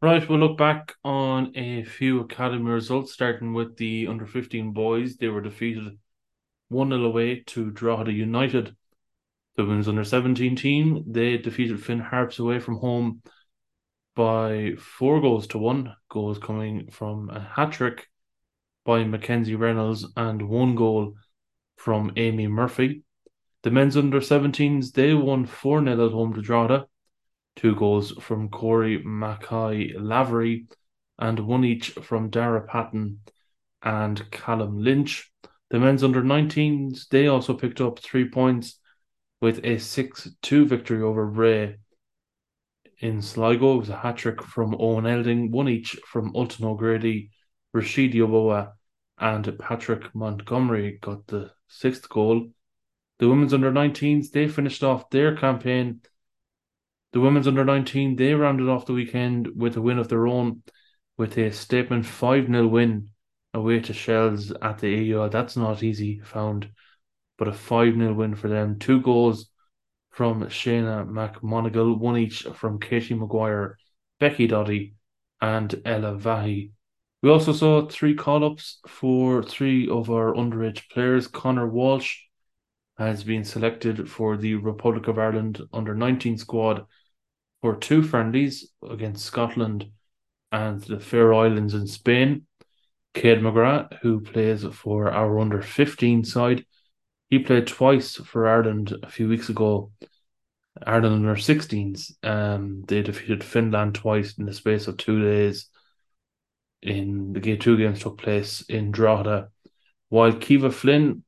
Right, 0.00 0.28
we'll 0.28 0.38
look 0.38 0.56
back 0.56 0.94
on 1.02 1.56
a 1.56 1.82
few 1.82 2.20
academy 2.20 2.70
results, 2.70 3.12
starting 3.12 3.52
with 3.52 3.76
the 3.76 4.06
under 4.06 4.26
15 4.26 4.70
boys. 4.72 5.16
They 5.16 5.26
were 5.26 5.40
defeated 5.40 5.98
1 6.68 6.90
0 6.90 7.02
away 7.02 7.40
to 7.48 7.72
Drogheda 7.72 8.12
United. 8.12 8.76
The 9.56 9.64
women's 9.64 9.88
under 9.88 10.04
17 10.04 10.54
team, 10.54 11.02
they 11.08 11.36
defeated 11.36 11.82
Finn 11.82 11.98
Harps 11.98 12.38
away 12.38 12.60
from 12.60 12.76
home 12.76 13.22
by 14.14 14.74
four 14.78 15.20
goals 15.20 15.48
to 15.48 15.58
one. 15.58 15.96
Goals 16.08 16.38
coming 16.38 16.92
from 16.92 17.28
a 17.30 17.40
hat 17.40 17.72
trick 17.72 18.06
by 18.84 19.02
Mackenzie 19.02 19.56
Reynolds 19.56 20.06
and 20.16 20.48
one 20.48 20.76
goal 20.76 21.14
from 21.76 22.12
Amy 22.14 22.46
Murphy. 22.46 23.02
The 23.64 23.72
men's 23.72 23.96
under 23.96 24.20
17s, 24.20 24.92
they 24.92 25.12
won 25.12 25.44
4 25.44 25.82
0 25.82 26.06
at 26.06 26.12
home 26.12 26.34
to 26.34 26.40
Drogheda. 26.40 26.86
Two 27.58 27.74
goals 27.74 28.12
from 28.20 28.50
Corey 28.50 29.02
Mackay 29.02 29.98
Lavery 29.98 30.68
and 31.18 31.40
one 31.40 31.64
each 31.64 31.90
from 31.90 32.30
Dara 32.30 32.60
Patton 32.60 33.18
and 33.82 34.30
Callum 34.30 34.78
Lynch. 34.78 35.32
The 35.70 35.80
men's 35.80 36.04
under 36.04 36.22
19s, 36.22 37.08
they 37.08 37.26
also 37.26 37.54
picked 37.54 37.80
up 37.80 37.98
three 37.98 38.28
points 38.28 38.78
with 39.40 39.58
a 39.64 39.78
6 39.78 40.28
2 40.40 40.66
victory 40.66 41.02
over 41.02 41.26
Bray 41.26 41.78
in 43.00 43.20
Sligo. 43.20 43.74
It 43.74 43.78
was 43.78 43.88
a 43.88 43.96
hat 43.96 44.18
trick 44.18 44.40
from 44.40 44.76
Owen 44.78 45.06
Elding, 45.06 45.50
one 45.50 45.68
each 45.68 45.98
from 46.06 46.36
Ulton 46.36 46.64
O'Grady, 46.64 47.32
Rashid 47.72 48.12
Yoboa, 48.12 48.70
and 49.18 49.58
Patrick 49.58 50.14
Montgomery 50.14 50.98
got 51.00 51.26
the 51.26 51.50
sixth 51.66 52.08
goal. 52.08 52.52
The 53.18 53.28
women's 53.28 53.52
under 53.52 53.72
19s, 53.72 54.30
they 54.30 54.46
finished 54.46 54.84
off 54.84 55.10
their 55.10 55.36
campaign. 55.36 56.02
The 57.12 57.20
women's 57.20 57.48
under 57.48 57.64
19, 57.64 58.16
they 58.16 58.34
rounded 58.34 58.68
off 58.68 58.86
the 58.86 58.92
weekend 58.92 59.48
with 59.56 59.76
a 59.76 59.80
win 59.80 59.98
of 59.98 60.08
their 60.08 60.26
own 60.26 60.62
with 61.16 61.38
a 61.38 61.50
statement 61.50 62.06
5 62.06 62.46
0 62.46 62.66
win 62.66 63.08
away 63.54 63.80
to 63.80 63.92
Shells 63.92 64.52
at 64.62 64.78
the 64.78 65.14
AUL. 65.14 65.30
That's 65.30 65.56
not 65.56 65.82
easy 65.82 66.20
found, 66.20 66.70
but 67.38 67.48
a 67.48 67.52
5 67.52 67.94
0 67.94 68.12
win 68.12 68.34
for 68.34 68.48
them. 68.48 68.78
Two 68.78 69.00
goals 69.00 69.48
from 70.10 70.42
Shayna 70.44 71.08
McMonigal, 71.08 71.98
one 71.98 72.18
each 72.18 72.42
from 72.54 72.78
Katie 72.78 73.14
Maguire, 73.14 73.78
Becky 74.20 74.46
Doddy, 74.46 74.94
and 75.40 75.80
Ella 75.84 76.14
Vahi. 76.14 76.72
We 77.22 77.30
also 77.30 77.52
saw 77.52 77.88
three 77.88 78.14
call 78.14 78.44
ups 78.44 78.80
for 78.86 79.42
three 79.42 79.88
of 79.88 80.10
our 80.10 80.34
underage 80.34 80.88
players. 80.90 81.26
Connor 81.26 81.68
Walsh 81.68 82.18
has 82.96 83.24
been 83.24 83.44
selected 83.44 84.10
for 84.10 84.36
the 84.36 84.56
Republic 84.56 85.08
of 85.08 85.18
Ireland 85.18 85.60
under 85.72 85.94
19 85.94 86.36
squad 86.38 86.86
for 87.62 87.76
two 87.76 88.02
friendlies 88.02 88.70
against 88.88 89.24
Scotland 89.24 89.90
and 90.52 90.80
the 90.82 91.00
Faroe 91.00 91.44
Islands 91.44 91.74
in 91.74 91.86
Spain. 91.86 92.46
Cade 93.14 93.38
McGrath, 93.38 93.98
who 94.00 94.20
plays 94.20 94.64
for 94.64 95.10
our 95.10 95.38
under 95.40 95.60
15 95.60 96.24
side, 96.24 96.64
he 97.30 97.38
played 97.38 97.66
twice 97.66 98.16
for 98.16 98.46
Ireland 98.46 98.94
a 99.02 99.10
few 99.10 99.28
weeks 99.28 99.48
ago. 99.48 99.90
Ireland 100.86 101.16
under 101.16 101.34
16s, 101.34 102.12
um, 102.22 102.84
they 102.86 103.02
defeated 103.02 103.42
Finland 103.42 103.96
twice 103.96 104.38
in 104.38 104.46
the 104.46 104.52
space 104.52 104.86
of 104.86 104.96
two 104.96 105.20
days. 105.20 105.68
In 106.82 107.32
the 107.32 107.56
two 107.56 107.76
games 107.76 108.00
took 108.00 108.18
place 108.18 108.62
in 108.68 108.92
Drogheda, 108.92 109.48
while 110.10 110.32
Kiva 110.32 110.70
Flynn, 110.70 111.24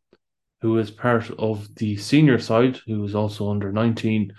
who 0.62 0.78
is 0.78 0.90
part 0.90 1.30
of 1.30 1.74
the 1.74 1.96
senior 1.96 2.38
side, 2.38 2.78
who 2.86 3.02
is 3.04 3.14
also 3.14 3.50
under 3.50 3.72
19, 3.72 4.32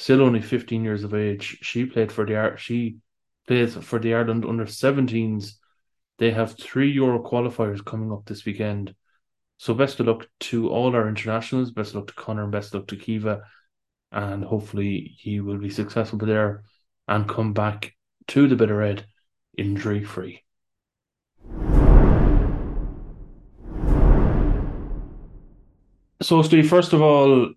still 0.00 0.22
only 0.22 0.40
15 0.40 0.82
years 0.82 1.04
of 1.04 1.12
age. 1.12 1.58
She 1.60 1.84
played 1.84 2.10
for 2.10 2.24
the 2.24 2.54
she 2.56 2.96
plays 3.46 3.74
for 3.74 3.98
the 3.98 4.14
Ireland 4.14 4.46
under 4.46 4.64
17s. 4.64 5.52
They 6.18 6.30
have 6.30 6.58
three 6.58 6.90
Euro 6.92 7.22
qualifiers 7.22 7.84
coming 7.84 8.10
up 8.10 8.24
this 8.24 8.46
weekend. 8.46 8.94
So 9.58 9.74
best 9.74 10.00
of 10.00 10.06
luck 10.06 10.26
to 10.48 10.70
all 10.70 10.96
our 10.96 11.06
internationals. 11.06 11.70
Best 11.70 11.90
of 11.90 11.96
luck 11.96 12.06
to 12.08 12.14
Connor 12.14 12.44
and 12.44 12.52
best 12.52 12.74
of 12.74 12.80
luck 12.80 12.88
to 12.88 12.96
Kiva. 12.96 13.42
And 14.10 14.42
hopefully 14.42 15.14
he 15.18 15.40
will 15.40 15.58
be 15.58 15.68
successful 15.68 16.18
there 16.18 16.64
and 17.06 17.28
come 17.28 17.52
back 17.52 17.94
to 18.28 18.48
the 18.48 18.56
Bit 18.56 18.70
O' 18.70 18.74
Red 18.74 19.04
injury 19.58 20.02
free. 20.02 20.42
So 26.22 26.42
Steve, 26.42 26.70
first 26.70 26.94
of 26.94 27.02
all, 27.02 27.50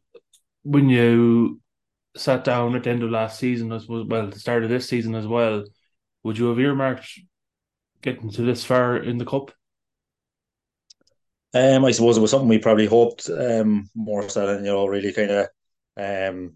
when 0.64 0.90
you 0.90 1.62
sat 2.16 2.44
down 2.44 2.76
at 2.76 2.84
the 2.84 2.90
end 2.90 3.04
of 3.04 3.10
last 3.10 3.40
season, 3.40 3.72
as 3.72 3.88
well, 3.88 4.06
the 4.06 4.40
start 4.40 4.64
of 4.64 4.70
this 4.70 4.88
season 4.88 5.16
as 5.16 5.28
well, 5.28 5.64
would 6.24 6.38
you 6.38 6.50
have 6.50 6.60
earmarked 6.60 7.08
getting 8.02 8.32
to 8.32 8.42
this 8.44 8.64
far 8.64 8.98
in 8.98 9.18
the 9.18 9.26
cup? 9.26 9.52
Um, 11.54 11.86
I 11.86 11.92
suppose 11.92 12.18
it 12.18 12.22
was 12.22 12.32
something 12.32 12.50
we 12.50 12.58
probably 12.58 12.88
hoped 12.88 13.30
um, 13.30 13.90
more 13.96 14.28
so 14.28 14.48
than 14.48 14.66
you 14.66 14.72
know 14.72 14.88
really 14.88 15.14
kind 15.14 15.32
of 15.32 15.48
um, 15.98 16.54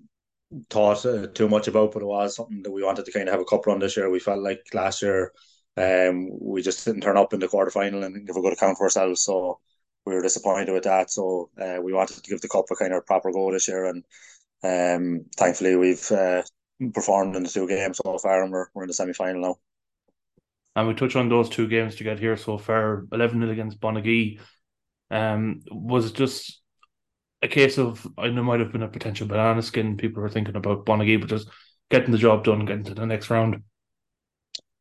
thought 0.70 1.06
uh, 1.06 1.28
too 1.28 1.48
much 1.48 1.68
about, 1.68 1.92
but 1.92 2.02
it 2.02 2.06
was 2.06 2.36
something 2.36 2.64
that 2.64 2.72
we 2.72 2.84
wanted 2.84 3.06
to 3.06 3.12
kind 3.12 3.28
of 3.28 3.34
have 3.34 3.42
a 3.42 3.46
cup 3.46 3.68
run 3.68 3.80
this 3.80 3.96
year. 3.96 4.10
We 4.10 4.20
felt 4.20 4.42
like 4.42 4.66
last 4.74 5.02
year 5.04 5.34
um, 5.76 6.30
we 6.42 6.62
just 6.64 6.84
didn't 6.84 7.02
turn 7.02 7.18
up 7.18 7.34
in 7.34 7.40
the 7.40 7.48
quarter 7.48 7.70
final 7.70 8.04
and 8.04 8.26
give 8.26 8.36
a 8.36 8.42
good 8.42 8.54
account 8.54 8.78
for 8.78 8.86
ourselves, 8.86 9.22
so 9.22 9.60
we 10.06 10.16
were 10.16 10.22
disappointed 10.22 10.72
with 10.72 10.86
that. 10.86 11.12
So 11.12 11.52
uh, 11.62 11.80
we 11.82 11.94
wanted 11.94 12.24
to 12.24 12.30
give 12.30 12.42
the 12.42 12.48
cup 12.48 12.66
a 12.72 12.76
kind 12.76 12.94
of 12.94 13.06
proper 13.06 13.32
go 13.32 13.52
this 13.52 13.68
year, 13.68 13.86
and 13.86 14.04
um, 14.64 15.26
thankfully 15.38 15.76
we've 15.76 16.12
uh, 16.12 16.44
performed 16.94 17.36
in 17.36 17.44
the 17.44 17.50
two 17.50 17.68
games 17.68 18.00
so 18.04 18.18
far, 18.18 18.44
and 18.44 18.52
we're, 18.52 18.68
we're 18.74 18.84
in 18.84 18.88
the 18.88 18.94
semi 18.94 19.14
final 19.14 19.42
now. 19.42 19.58
And 20.76 20.88
we 20.88 20.94
touch 20.94 21.16
on 21.16 21.30
those 21.30 21.50
two 21.50 21.68
games 21.68 21.96
to 21.96 22.04
get 22.04 22.20
here 22.20 22.38
so 22.38 22.58
far 22.58 23.08
11 23.12 23.40
0 23.40 23.52
against 23.52 23.80
Bonagee. 23.80 24.40
Um, 25.10 25.62
was 25.72 26.06
it 26.08 26.14
just 26.14 26.62
a 27.42 27.48
case 27.48 27.78
of, 27.78 28.06
I 28.18 28.30
know 28.30 28.44
might 28.44 28.60
have 28.60 28.72
been 28.72 28.84
a 28.84 28.88
potential 28.88 29.28
banana 29.28 29.62
skin. 29.62 29.98
People 29.98 30.22
were 30.22 30.30
thinking 30.30 30.56
about 30.56 30.86
Bonagee, 30.86 31.18
but 31.18 31.30
just 31.30 31.50
getting 31.90 32.12
the 32.12 32.18
job 32.18 32.44
done, 32.44 32.66
getting 32.66 32.84
to 32.86 32.94
the 32.94 33.06
next 33.06 33.30
round. 33.30 33.64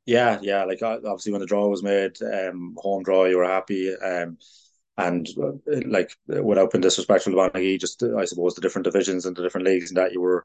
Yeah, 0.04 0.38
yeah. 0.40 0.64
Like 0.64 0.82
obviously, 0.82 1.32
when 1.32 1.40
the 1.40 1.46
draw 1.46 1.66
was 1.66 1.82
made, 1.82 2.16
um, 2.22 2.76
home 2.78 3.02
draw, 3.02 3.24
you 3.24 3.38
were 3.38 3.44
happy. 3.44 3.94
Um, 3.94 4.38
and 4.98 5.28
uh, 5.42 5.52
like 5.86 6.10
without 6.26 6.72
being 6.72 6.82
disrespectful 6.82 7.32
to 7.32 7.36
Bonagee, 7.36 7.78
just 7.78 8.02
I 8.02 8.24
suppose 8.24 8.54
the 8.54 8.60
different 8.60 8.84
divisions 8.84 9.26
and 9.26 9.36
the 9.36 9.42
different 9.42 9.66
leagues 9.66 9.90
and 9.90 9.98
that 9.98 10.12
you 10.12 10.20
were 10.20 10.44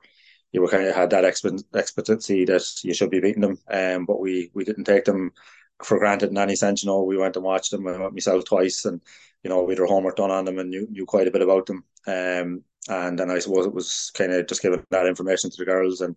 you 0.51 0.61
were 0.61 0.67
kind 0.67 0.85
of 0.85 0.95
had 0.95 1.11
that 1.11 1.23
expectancy 1.23 2.45
that 2.45 2.83
you 2.83 2.93
should 2.93 3.09
be 3.09 3.21
beating 3.21 3.41
them. 3.41 3.57
Um, 3.71 4.05
but 4.05 4.19
we 4.19 4.51
we 4.53 4.63
didn't 4.63 4.83
take 4.83 5.05
them 5.05 5.31
for 5.83 5.97
granted 5.99 6.29
in 6.29 6.37
any 6.37 6.55
sense. 6.55 6.83
You 6.83 6.87
know, 6.87 7.03
we 7.03 7.17
went 7.17 7.35
and 7.35 7.45
watched 7.45 7.71
them. 7.71 7.87
I 7.87 7.97
went 7.97 8.13
myself 8.13 8.45
twice, 8.45 8.85
and 8.85 9.01
you 9.43 9.49
know, 9.49 9.63
we 9.63 9.73
had 9.73 9.79
our 9.79 9.87
homework 9.87 10.17
done 10.17 10.31
on 10.31 10.45
them 10.45 10.59
and 10.59 10.69
knew, 10.69 10.87
knew 10.89 11.05
quite 11.05 11.27
a 11.27 11.31
bit 11.31 11.41
about 11.41 11.65
them. 11.65 11.83
Um, 12.07 12.63
and 12.89 13.17
then 13.17 13.29
I 13.31 13.39
suppose 13.39 13.65
it 13.65 13.73
was 13.73 14.11
kind 14.13 14.31
of 14.31 14.47
just 14.47 14.61
giving 14.61 14.83
that 14.91 15.07
information 15.07 15.49
to 15.49 15.57
the 15.57 15.65
girls 15.65 16.01
and 16.01 16.15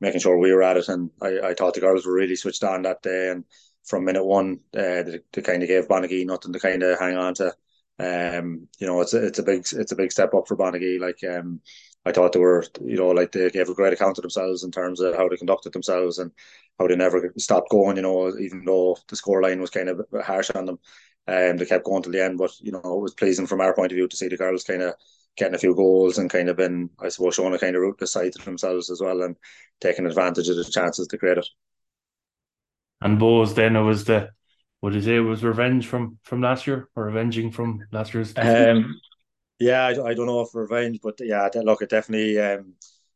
making 0.00 0.20
sure 0.20 0.38
we 0.38 0.52
were 0.52 0.62
at 0.62 0.76
it. 0.76 0.88
And 0.88 1.10
I, 1.22 1.40
I 1.40 1.54
thought 1.54 1.74
the 1.74 1.80
girls 1.80 2.06
were 2.06 2.12
really 2.12 2.36
switched 2.36 2.64
on 2.64 2.82
that 2.82 3.02
day. 3.02 3.30
And 3.30 3.44
from 3.84 4.04
minute 4.04 4.24
one, 4.24 4.60
uh, 4.74 5.02
they, 5.02 5.20
they 5.32 5.42
kind 5.42 5.62
of 5.62 5.68
gave 5.68 5.88
Bonagee 5.88 6.24
nothing 6.24 6.52
to 6.52 6.60
kind 6.60 6.82
of 6.82 6.98
hang 6.98 7.16
on 7.16 7.34
to. 7.34 7.54
Um, 7.98 8.68
you 8.78 8.86
know, 8.86 9.00
it's 9.00 9.14
a, 9.14 9.24
it's 9.24 9.38
a 9.38 9.42
big 9.42 9.66
it's 9.72 9.92
a 9.92 9.96
big 9.96 10.12
step 10.12 10.34
up 10.34 10.46
for 10.46 10.56
Bonagee. 10.56 10.98
Like 10.98 11.18
um, 11.24 11.60
I 12.04 12.12
thought 12.12 12.32
they 12.32 12.38
were, 12.38 12.64
you 12.80 12.96
know, 12.96 13.08
like 13.08 13.32
they 13.32 13.50
gave 13.50 13.68
a 13.68 13.74
great 13.74 13.92
account 13.92 14.18
of 14.18 14.22
themselves 14.22 14.64
in 14.64 14.70
terms 14.70 15.00
of 15.00 15.16
how 15.16 15.28
they 15.28 15.36
conducted 15.36 15.72
themselves 15.72 16.18
and 16.18 16.30
how 16.78 16.86
they 16.86 16.96
never 16.96 17.32
stopped 17.38 17.70
going. 17.70 17.96
You 17.96 18.02
know, 18.02 18.36
even 18.38 18.64
though 18.64 18.96
the 19.08 19.16
scoreline 19.16 19.60
was 19.60 19.70
kind 19.70 19.88
of 19.88 20.06
harsh 20.24 20.50
on 20.50 20.66
them, 20.66 20.78
um, 21.26 21.56
they 21.56 21.64
kept 21.64 21.84
going 21.84 22.02
to 22.02 22.10
the 22.10 22.22
end. 22.22 22.38
But 22.38 22.52
you 22.60 22.72
know, 22.72 22.80
it 22.80 23.00
was 23.00 23.14
pleasing 23.14 23.46
from 23.46 23.60
our 23.60 23.74
point 23.74 23.92
of 23.92 23.96
view 23.96 24.08
to 24.08 24.16
see 24.16 24.28
the 24.28 24.36
girls 24.36 24.64
kind 24.64 24.82
of 24.82 24.94
getting 25.36 25.54
a 25.54 25.58
few 25.58 25.74
goals 25.74 26.18
and 26.18 26.30
kind 26.30 26.48
of 26.48 26.56
been, 26.56 26.90
I 27.00 27.08
suppose, 27.08 27.34
showing 27.34 27.54
a 27.54 27.58
kind 27.58 27.76
of 27.76 27.82
ruthless 27.82 28.12
side 28.12 28.32
to 28.32 28.44
themselves 28.44 28.90
as 28.90 29.00
well 29.00 29.22
and 29.22 29.36
taking 29.80 30.06
advantage 30.06 30.48
of 30.48 30.56
the 30.56 30.64
chances 30.64 31.06
to 31.08 31.18
create 31.18 31.38
it. 31.38 31.46
And 33.00 33.18
Bohs, 33.18 33.54
then 33.54 33.76
it 33.76 33.82
was 33.82 34.04
the 34.04 34.30
what 34.80 34.94
is 34.94 35.06
it? 35.06 35.16
it 35.16 35.20
was 35.20 35.42
revenge 35.42 35.86
from 35.86 36.18
from 36.22 36.40
last 36.40 36.66
year 36.66 36.88
or 36.94 37.08
avenging 37.08 37.50
from 37.50 37.84
last 37.92 38.14
year's. 38.14 38.32
Um, 38.36 39.00
yeah, 39.58 39.86
I, 39.86 40.08
I 40.08 40.14
don't 40.14 40.26
know 40.26 40.42
if 40.42 40.54
revenge, 40.54 41.00
but 41.02 41.18
yeah, 41.20 41.48
look, 41.54 41.82
it 41.82 41.90
definitely 41.90 42.38
um, 42.38 42.74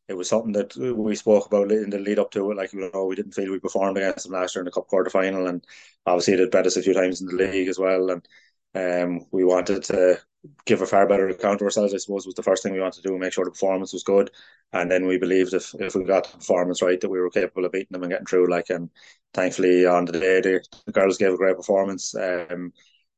it 0.09 0.17
was 0.17 0.29
something 0.29 0.53
that 0.53 0.77
we 0.77 1.15
spoke 1.15 1.47
about 1.47 1.71
in 1.71 1.91
the 1.91 1.99
lead 1.99 2.19
up 2.19 2.31
to 2.33 2.51
it. 2.51 2.57
Like 2.57 2.73
you 2.73 2.91
know, 2.93 3.05
we 3.05 3.15
didn't 3.15 3.35
feel 3.35 3.51
we 3.51 3.61
performed 3.61 3.97
against 3.97 4.25
them 4.25 4.33
last 4.33 4.55
year 4.55 4.61
in 4.63 4.65
the 4.65 4.73
cup 4.73 4.89
quarter 4.89 5.11
final, 5.11 5.47
and 5.47 5.65
obviously 6.07 6.35
it 6.35 6.41
had 6.41 6.51
bet 6.51 6.67
us 6.67 6.77
a 6.77 6.83
few 6.83 6.95
times 6.95 7.21
in 7.21 7.27
the 7.29 7.35
league 7.35 7.69
as 7.69 7.79
well. 7.79 8.11
And 8.11 8.27
um, 8.75 9.27
we 9.33 9.45
wanted 9.45 9.85
to 9.85 10.19
give 10.65 10.81
a 10.81 10.87
far 10.87 11.07
better 11.07 11.29
account 11.29 11.61
of 11.61 11.67
ourselves. 11.67 11.93
I 11.95 11.99
suppose 11.99 12.27
was 12.27 12.35
the 12.35 12.43
first 12.43 12.63
thing 12.63 12.73
we 12.73 12.81
wanted 12.81 13.03
to 13.03 13.09
do, 13.09 13.19
make 13.19 13.33
sure 13.33 13.45
the 13.45 13.51
performance 13.51 13.93
was 13.93 14.05
good, 14.05 14.31
and 14.73 14.91
then 14.91 15.07
we 15.07 15.19
believed 15.19 15.55
if 15.55 15.75
if 15.79 15.95
we 15.95 16.05
got 16.05 16.31
the 16.31 16.39
performance 16.39 16.83
right, 16.83 17.01
that 17.01 17.11
we 17.11 17.21
were 17.21 17.31
capable 17.31 17.65
of 17.65 17.73
beating 17.73 17.89
them 17.91 18.03
and 18.03 18.13
getting 18.13 18.27
through. 18.27 18.49
Like, 18.51 18.71
and 18.71 18.91
thankfully 19.35 19.87
on 19.87 20.05
the 20.07 20.13
day, 20.13 20.41
the, 20.41 20.65
the 20.87 20.93
girls 20.93 21.19
gave 21.19 21.33
a 21.33 21.37
great 21.37 21.57
performance. 21.57 22.15
Um, 22.15 22.73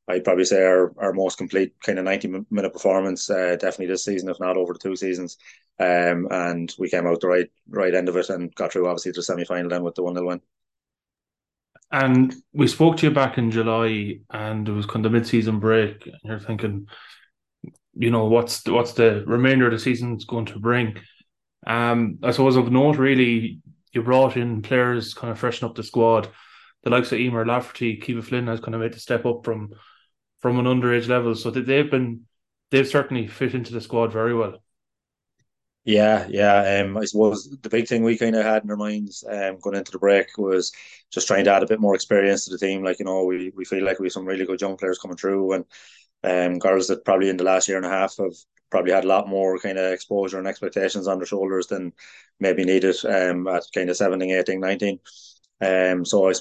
I'd 0.09 0.25
probably 0.25 0.45
say 0.45 0.65
our, 0.65 0.93
our 0.99 1.13
most 1.13 1.39
complete 1.39 1.75
kind 1.81 1.99
of 1.99 2.05
90 2.05 2.45
minute 2.51 2.73
performance, 2.73 3.31
uh, 3.31 3.57
definitely 3.57 3.87
this 3.87 4.05
season, 4.05 4.29
if 4.29 4.41
not 4.41 4.57
over 4.57 4.73
the 4.73 4.79
two 4.79 4.97
seasons. 4.97 5.37
Um, 5.79 6.29
and 6.31 6.75
we 6.79 6.91
came 6.91 7.07
out 7.07 7.21
the 7.21 7.29
right 7.29 7.51
right 7.69 7.95
end 7.95 8.09
of 8.09 8.17
it 8.17 8.29
and 8.29 8.55
got 8.55 8.73
through 8.73 8.89
obviously 8.89 9.13
to 9.13 9.19
the 9.19 9.23
semi 9.23 9.45
final 9.45 9.71
then 9.71 9.83
with 9.83 9.95
the 9.95 10.03
1 10.03 10.15
0 10.15 10.27
win. 10.27 10.41
And 11.93 12.35
we 12.55 12.67
spoke 12.69 12.97
to 12.97 13.07
you 13.07 13.13
back 13.13 13.37
in 13.37 13.51
July, 13.51 14.21
and 14.31 14.67
it 14.67 14.73
was 14.73 14.87
kind 14.87 15.05
of 15.05 15.13
mid 15.13 15.27
season 15.27 15.61
break, 15.61 16.07
and 16.07 16.17
you're 16.25 16.41
thinking, 16.41 16.87
you 17.95 18.11
know, 18.11 18.25
what's 18.25 18.63
the, 18.63 18.73
what's 18.73 18.95
the 18.95 19.23
remainder 19.27 19.67
of 19.67 19.73
the 19.73 19.79
season's 19.79 20.25
going 20.25 20.47
to 20.47 20.59
bring? 20.59 20.97
Um, 21.67 22.19
I 22.23 22.31
suppose 22.31 22.57
of 22.57 22.73
note, 22.73 22.97
really, 22.97 23.61
you 23.93 24.03
brought 24.03 24.39
in 24.39 24.63
players 24.63 25.13
kind 25.13 25.31
of 25.31 25.39
freshen 25.39 25.69
up 25.69 25.75
the 25.75 25.83
squad. 25.83 26.29
The 26.83 26.91
likes 26.91 27.13
of 27.13 27.19
Emer 27.19 27.45
Lafferty, 27.45 27.99
Kiva 27.99 28.23
Flynn 28.23 28.47
has 28.47 28.61
kind 28.61 28.75
of 28.75 28.81
made 28.81 28.95
a 28.95 28.99
step 28.99 29.27
up 29.27 29.45
from 29.45 29.75
from 30.41 30.59
an 30.59 30.65
underage 30.65 31.09
level, 31.09 31.35
so 31.35 31.51
that 31.51 31.67
they've 31.67 31.91
been 31.91 32.23
they've 32.71 32.89
certainly 32.89 33.27
fit 33.27 33.55
into 33.55 33.73
the 33.73 33.81
squad 33.83 34.13
very 34.13 34.35
well. 34.35 34.63
Yeah, 35.85 36.27
yeah. 36.31 36.81
Um, 36.85 36.97
I 36.97 37.05
suppose 37.07 37.49
the 37.61 37.69
big 37.69 37.89
thing 37.89 38.05
we 38.05 38.17
kind 38.17 38.37
of 38.37 38.45
had 38.45 38.63
in 38.63 38.71
our 38.71 38.77
minds 38.77 39.25
um, 39.29 39.59
going 39.59 39.77
into 39.77 39.91
the 39.91 39.99
break 39.99 40.39
was 40.39 40.73
just 41.13 41.27
trying 41.27 41.45
to 41.45 41.53
add 41.53 41.65
a 41.65 41.67
bit 41.67 41.81
more 41.81 41.95
experience 41.97 42.45
to 42.45 42.53
the 42.53 42.59
team. 42.59 42.85
Like 42.85 43.01
you 43.01 43.05
know, 43.05 43.25
we, 43.25 43.51
we 43.57 43.65
feel 43.65 43.85
like 43.85 43.99
we 43.99 44.07
have 44.07 44.13
some 44.13 44.25
really 44.25 44.47
good 44.47 44.61
young 44.61 44.77
players 44.77 44.99
coming 44.99 45.17
through, 45.17 45.53
and 45.55 45.65
um, 46.23 46.59
girls 46.61 46.87
that 46.89 47.05
probably 47.05 47.31
in 47.31 47.37
the 47.37 47.45
last 47.45 47.67
year 47.69 47.79
and 47.79 47.87
a 47.87 47.91
half 47.91 48.17
have 48.19 48.35
probably 48.71 48.93
had 48.93 49.05
a 49.05 49.09
lot 49.09 49.29
more 49.29 49.59
kind 49.59 49.77
of 49.79 49.93
exposure 49.93 50.39
and 50.39 50.47
expectations 50.47 51.09
on 51.09 51.19
their 51.19 51.27
shoulders 51.27 51.67
than 51.67 51.93
maybe 52.39 52.65
needed 52.65 52.97
um, 53.05 53.49
at 53.49 53.65
kind 53.75 53.91
of 53.91 53.97
17, 53.97 54.31
18, 54.31 54.61
19. 54.61 55.01
Um, 55.61 56.05
so 56.05 56.29
I 56.31 56.35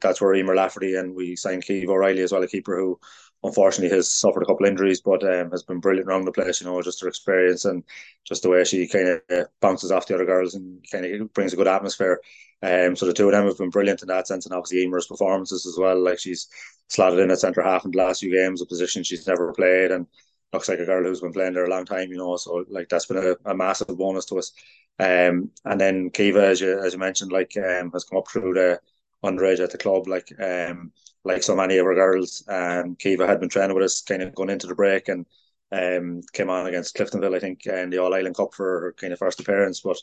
that's 0.00 0.20
where 0.20 0.34
Emer 0.34 0.54
Lafferty 0.54 0.94
and 0.96 1.14
we 1.14 1.36
signed 1.36 1.64
Keith 1.64 1.88
O'Reilly 1.88 2.22
as 2.22 2.32
well, 2.32 2.42
a 2.42 2.48
keeper 2.48 2.76
who 2.76 3.00
unfortunately 3.42 3.94
has 3.94 4.10
suffered 4.10 4.42
a 4.42 4.46
couple 4.46 4.66
injuries, 4.66 5.00
but 5.00 5.22
um, 5.24 5.50
has 5.50 5.62
been 5.62 5.80
brilliant 5.80 6.08
around 6.08 6.24
the 6.24 6.32
place. 6.32 6.60
You 6.60 6.66
know, 6.66 6.82
just 6.82 7.00
her 7.00 7.08
experience 7.08 7.64
and 7.64 7.82
just 8.24 8.42
the 8.42 8.50
way 8.50 8.64
she 8.64 8.86
kind 8.86 9.20
of 9.30 9.48
bounces 9.60 9.90
off 9.90 10.06
the 10.06 10.14
other 10.14 10.26
girls 10.26 10.54
and 10.54 10.84
kind 10.90 11.04
of 11.04 11.32
brings 11.32 11.52
a 11.52 11.56
good 11.56 11.68
atmosphere. 11.68 12.20
Um, 12.62 12.94
so 12.94 13.06
the 13.06 13.14
two 13.14 13.26
of 13.26 13.32
them 13.32 13.46
have 13.46 13.56
been 13.56 13.70
brilliant 13.70 14.02
in 14.02 14.08
that 14.08 14.28
sense, 14.28 14.44
and 14.44 14.54
obviously 14.54 14.84
Emer's 14.84 15.06
performances 15.06 15.66
as 15.66 15.78
well. 15.78 15.98
Like 15.98 16.18
she's 16.18 16.48
slotted 16.88 17.20
in 17.20 17.30
at 17.30 17.38
centre 17.38 17.62
half 17.62 17.84
in 17.84 17.92
the 17.92 17.98
last 17.98 18.20
few 18.20 18.30
games, 18.32 18.60
a 18.60 18.66
position 18.66 19.02
she's 19.02 19.26
never 19.26 19.52
played, 19.52 19.90
and 19.90 20.06
looks 20.52 20.68
like 20.68 20.78
a 20.78 20.84
girl 20.84 21.02
who's 21.04 21.20
been 21.20 21.32
playing 21.32 21.54
there 21.54 21.64
a 21.64 21.70
long 21.70 21.86
time. 21.86 22.10
You 22.10 22.18
know, 22.18 22.36
so 22.36 22.64
like 22.68 22.88
that's 22.88 23.06
been 23.06 23.16
a, 23.16 23.50
a 23.50 23.54
massive 23.54 23.96
bonus 23.96 24.26
to 24.26 24.38
us. 24.38 24.52
Um, 24.98 25.50
and 25.64 25.80
then 25.80 26.10
Kiva, 26.10 26.46
as 26.46 26.60
you 26.60 26.78
as 26.78 26.92
you 26.92 26.98
mentioned, 26.98 27.32
like 27.32 27.56
um, 27.56 27.90
has 27.92 28.04
come 28.04 28.18
up 28.18 28.28
through 28.28 28.54
the 28.54 28.80
underage 29.24 29.60
at 29.60 29.70
the 29.70 29.78
club, 29.78 30.06
like 30.06 30.30
um, 30.38 30.92
like 31.24 31.42
so 31.42 31.56
many 31.56 31.78
of 31.78 31.86
our 31.86 31.94
girls. 31.94 32.44
Um, 32.48 32.96
Kiva 32.96 33.26
had 33.26 33.40
been 33.40 33.48
training 33.48 33.74
with 33.74 33.84
us, 33.84 34.02
kind 34.02 34.22
of 34.22 34.34
going 34.34 34.50
into 34.50 34.66
the 34.66 34.74
break, 34.74 35.08
and 35.08 35.26
um, 35.72 36.22
came 36.32 36.50
on 36.50 36.66
against 36.66 36.96
Cliftonville, 36.96 37.36
I 37.36 37.40
think, 37.40 37.66
in 37.66 37.90
the 37.90 37.98
All 37.98 38.14
Ireland 38.14 38.36
Cup 38.36 38.54
for 38.54 38.80
her 38.80 38.92
kind 38.98 39.12
of 39.12 39.18
first 39.18 39.40
appearance. 39.40 39.80
But 39.80 39.98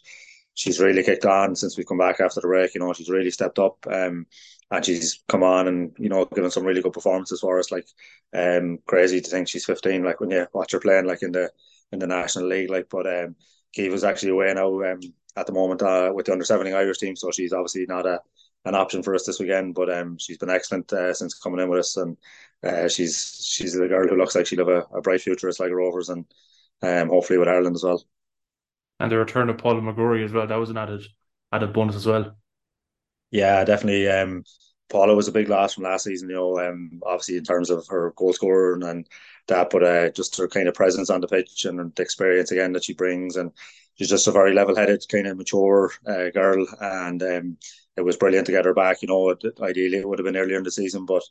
she's 0.53 0.79
really 0.79 1.03
kicked 1.03 1.25
on 1.25 1.55
since 1.55 1.77
we've 1.77 1.87
come 1.87 1.97
back 1.97 2.19
after 2.19 2.41
the 2.41 2.47
break. 2.47 2.73
You 2.73 2.81
know, 2.81 2.93
she's 2.93 3.09
really 3.09 3.31
stepped 3.31 3.59
up. 3.59 3.85
Um, 3.87 4.25
and 4.69 4.85
she's 4.85 5.23
come 5.29 5.43
on 5.43 5.67
and 5.69 5.95
you 5.97 6.09
know 6.09 6.25
given 6.25 6.51
some 6.51 6.65
really 6.65 6.81
good 6.81 6.93
performances 6.93 7.39
for 7.39 7.59
us. 7.59 7.71
Like, 7.71 7.87
um, 8.33 8.79
crazy 8.85 9.21
to 9.21 9.29
think 9.29 9.47
she's 9.47 9.65
15. 9.65 10.03
Like 10.03 10.19
when 10.19 10.31
you 10.31 10.45
watch 10.53 10.73
her 10.73 10.79
playing, 10.79 11.05
like 11.05 11.23
in 11.23 11.31
the 11.31 11.49
in 11.91 11.99
the 11.99 12.07
national 12.07 12.47
league. 12.47 12.69
Like, 12.69 12.89
but 12.89 13.07
um, 13.07 13.35
Kiva's 13.73 14.03
actually 14.03 14.31
away 14.31 14.53
now 14.53 14.81
um 14.83 14.99
at 15.35 15.45
the 15.45 15.53
moment 15.53 15.83
uh, 15.83 16.11
with 16.13 16.25
the 16.25 16.31
under 16.31 16.43
17 16.43 16.73
Irish 16.73 16.97
team, 16.97 17.15
so 17.15 17.31
she's 17.31 17.53
obviously 17.53 17.85
not 17.87 18.07
a 18.07 18.19
an 18.67 18.75
option 18.75 19.01
for 19.01 19.15
us 19.15 19.25
this 19.25 19.39
weekend. 19.39 19.75
But 19.75 19.89
um, 19.95 20.17
she's 20.17 20.37
been 20.37 20.49
excellent 20.49 20.91
uh, 20.93 21.13
since 21.13 21.33
coming 21.33 21.59
in 21.59 21.69
with 21.69 21.79
us, 21.79 21.97
and 21.97 22.17
uh, 22.63 22.87
she's 22.87 23.41
she's 23.45 23.75
a 23.75 23.87
girl 23.87 24.07
who 24.07 24.17
looks 24.17 24.35
like 24.35 24.45
she'll 24.45 24.59
have 24.59 24.67
a, 24.67 24.97
a 24.97 25.01
bright 25.01 25.21
future 25.21 25.47
as 25.47 25.59
like 25.59 25.71
Rovers, 25.71 26.09
and 26.09 26.25
um, 26.81 27.09
hopefully 27.09 27.39
with 27.39 27.47
Ireland 27.47 27.75
as 27.75 27.83
well. 27.83 28.03
And 28.99 29.11
the 29.11 29.17
return 29.17 29.49
of 29.49 29.57
Paula 29.57 29.81
McGrory 29.81 30.25
as 30.25 30.31
well. 30.31 30.47
That 30.47 30.55
was 30.55 30.69
an 30.69 30.77
added 30.77 31.05
added 31.51 31.73
bonus 31.73 31.95
as 31.95 32.05
well. 32.05 32.35
Yeah, 33.31 33.63
definitely. 33.63 34.07
Um, 34.07 34.43
Paula 34.89 35.15
was 35.15 35.27
a 35.27 35.33
big 35.33 35.49
loss 35.49 35.73
from 35.73 35.83
last 35.83 36.05
season. 36.05 36.29
You 36.29 36.35
know, 36.35 36.59
um, 36.59 37.01
obviously 37.05 37.37
in 37.37 37.43
terms 37.43 37.69
of 37.69 37.85
her 37.87 38.13
goal 38.15 38.33
scorer 38.33 38.73
and, 38.73 38.83
and 38.83 39.07
that, 39.47 39.69
but 39.69 39.83
uh, 39.83 40.09
just 40.11 40.37
her 40.37 40.47
kind 40.47 40.67
of 40.67 40.73
presence 40.73 41.09
on 41.09 41.21
the 41.21 41.27
pitch 41.27 41.65
and 41.65 41.93
the 41.93 42.01
experience 42.01 42.51
again 42.51 42.71
that 42.73 42.85
she 42.85 42.93
brings, 42.93 43.35
and 43.35 43.51
she's 43.95 44.09
just 44.09 44.27
a 44.27 44.31
very 44.31 44.53
level-headed, 44.53 45.05
kind 45.09 45.27
of 45.27 45.37
mature 45.37 45.91
uh, 46.05 46.29
girl, 46.29 46.65
and 46.79 47.21
um, 47.23 47.57
it 47.97 48.01
was 48.01 48.15
brilliant 48.15 48.45
to 48.45 48.51
get 48.51 48.65
her 48.65 48.73
back. 48.73 49.01
You 49.01 49.07
know, 49.07 49.29
it, 49.29 49.43
ideally 49.61 49.97
it 49.97 50.07
would 50.07 50.19
have 50.19 50.25
been 50.25 50.37
earlier 50.37 50.57
in 50.57 50.63
the 50.63 50.71
season, 50.71 51.05
but 51.05 51.23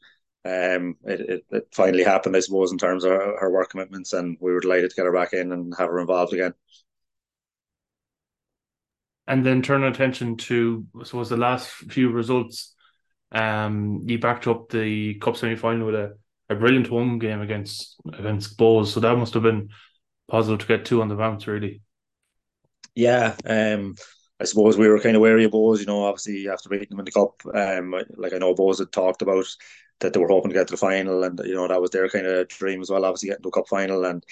um, 0.44 0.96
it, 1.04 1.20
it, 1.20 1.44
it 1.50 1.68
finally 1.73 2.04
happened, 2.04 2.37
I 2.37 2.40
suppose, 2.40 2.73
in 2.73 2.78
terms 2.78 3.04
of 3.04 3.12
her, 3.12 3.37
her 3.38 3.50
work 3.50 3.70
commitments, 3.70 4.12
and 4.12 4.37
we 4.40 4.52
were 4.52 4.61
delighted 4.61 4.90
to 4.90 4.96
get 4.96 5.06
her 5.06 5.12
back 5.12 5.32
in 5.32 5.52
and 5.52 5.75
have 5.78 5.88
her 5.88 6.00
involved 6.00 6.32
again. 6.32 6.54
And 9.28 9.44
then 9.44 9.62
turn 9.62 9.82
attention 9.82 10.37
to, 10.37 10.87
so 11.04 11.18
was 11.18 11.30
the 11.30 11.37
last 11.37 11.68
few 11.68 12.11
results. 12.11 12.75
Um, 13.32 14.02
you 14.06 14.20
backed 14.20 14.46
up 14.46 14.68
the 14.68 15.14
cup 15.14 15.37
semi 15.37 15.56
final 15.56 15.87
with 15.87 15.96
a, 15.96 16.16
a 16.49 16.54
brilliant 16.54 16.87
home 16.87 17.18
game 17.18 17.40
against 17.40 17.96
against 18.12 18.56
Bohs, 18.56 18.87
so 18.87 19.00
that 19.00 19.16
must 19.16 19.35
have 19.35 19.42
been 19.42 19.70
positive 20.28 20.61
to 20.61 20.66
get 20.66 20.85
two 20.85 21.02
on 21.02 21.08
the 21.08 21.16
bounce, 21.16 21.49
really. 21.49 21.82
Yeah, 22.94 23.35
um, 23.44 23.96
I 24.40 24.44
suppose 24.44 24.76
we 24.76 24.88
were 24.88 25.00
kind 25.00 25.16
of 25.16 25.22
wary 25.22 25.44
of 25.44 25.52
Bohs, 25.52 25.80
you 25.80 25.86
know, 25.86 26.04
obviously 26.04 26.48
after 26.48 26.68
beating 26.68 26.88
them 26.90 26.98
in 26.98 27.04
the 27.06 27.12
cup. 27.12 27.40
Um, 27.54 27.94
like 28.16 28.32
I 28.34 28.38
know 28.38 28.54
Bohs 28.54 28.78
had 28.78 28.92
talked 28.92 29.22
about 29.22 29.46
that 30.00 30.12
they 30.12 30.20
were 30.20 30.28
hoping 30.28 30.50
to 30.50 30.54
get 30.54 30.68
to 30.68 30.72
the 30.72 30.76
final, 30.76 31.24
and 31.24 31.40
you 31.44 31.54
know 31.54 31.66
that 31.68 31.80
was 31.80 31.90
their 31.90 32.08
kind 32.08 32.26
of 32.26 32.48
dream 32.48 32.82
as 32.82 32.90
well. 32.90 33.04
Obviously 33.04 33.28
getting 33.30 33.42
to 33.42 33.48
a 33.48 33.52
cup 33.52 33.68
final, 33.68 34.04
and 34.04 34.24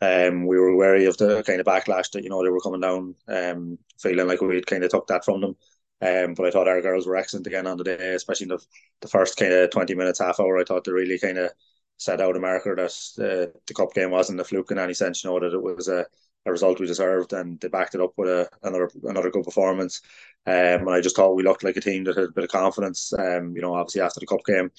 um, 0.00 0.46
we 0.46 0.58
were 0.58 0.74
wary 0.76 1.04
of 1.06 1.16
the 1.18 1.42
kind 1.42 1.60
of 1.60 1.66
backlash 1.66 2.10
that 2.12 2.24
you 2.24 2.30
know 2.30 2.42
they 2.42 2.48
were 2.50 2.60
coming 2.60 2.80
down, 2.80 3.14
um, 3.28 3.78
feeling 4.00 4.26
like 4.26 4.40
we'd 4.40 4.66
kind 4.66 4.84
of 4.84 4.90
took 4.90 5.06
that 5.08 5.24
from 5.24 5.40
them. 5.42 5.56
Um, 6.02 6.32
but 6.34 6.46
I 6.46 6.50
thought 6.50 6.68
our 6.68 6.80
girls 6.80 7.06
were 7.06 7.16
excellent 7.16 7.46
again 7.46 7.66
on 7.66 7.76
the 7.76 7.84
day, 7.84 8.14
especially 8.14 8.44
in 8.44 8.48
the, 8.50 8.64
the 9.02 9.08
first 9.08 9.36
kind 9.36 9.52
of 9.52 9.70
20 9.70 9.94
minutes, 9.94 10.18
half 10.20 10.40
hour. 10.40 10.58
I 10.58 10.64
thought 10.64 10.84
they 10.84 10.92
really 10.92 11.18
kind 11.18 11.36
of 11.36 11.50
set 11.98 12.22
out 12.22 12.36
a 12.36 12.40
marker 12.40 12.74
that 12.74 12.84
uh, 13.18 13.52
the 13.66 13.74
cup 13.74 13.92
game 13.92 14.10
wasn't 14.10 14.40
a 14.40 14.44
fluke 14.44 14.70
in 14.70 14.78
any 14.78 14.94
sense, 14.94 15.22
you 15.22 15.28
know, 15.28 15.38
that 15.38 15.52
it 15.54 15.62
was 15.62 15.88
a, 15.88 16.06
a 16.46 16.50
result 16.50 16.80
we 16.80 16.86
deserved 16.86 17.32
and 17.32 17.60
they 17.60 17.68
backed 17.68 17.94
it 17.94 18.00
up 18.00 18.12
with 18.16 18.28
a, 18.28 18.48
another 18.62 18.90
another 19.04 19.30
good 19.30 19.44
performance. 19.44 20.00
Um, 20.46 20.54
and 20.54 20.90
I 20.90 21.00
just 21.00 21.16
thought 21.16 21.34
we 21.34 21.42
looked 21.42 21.64
like 21.64 21.76
a 21.76 21.80
team 21.80 22.04
that 22.04 22.16
had 22.16 22.26
a 22.26 22.32
bit 22.32 22.44
of 22.44 22.50
confidence, 22.50 23.12
um, 23.12 23.54
you 23.54 23.62
know, 23.62 23.74
obviously 23.74 24.00
after 24.00 24.20
the 24.20 24.26
cup 24.26 24.44
game. 24.46 24.70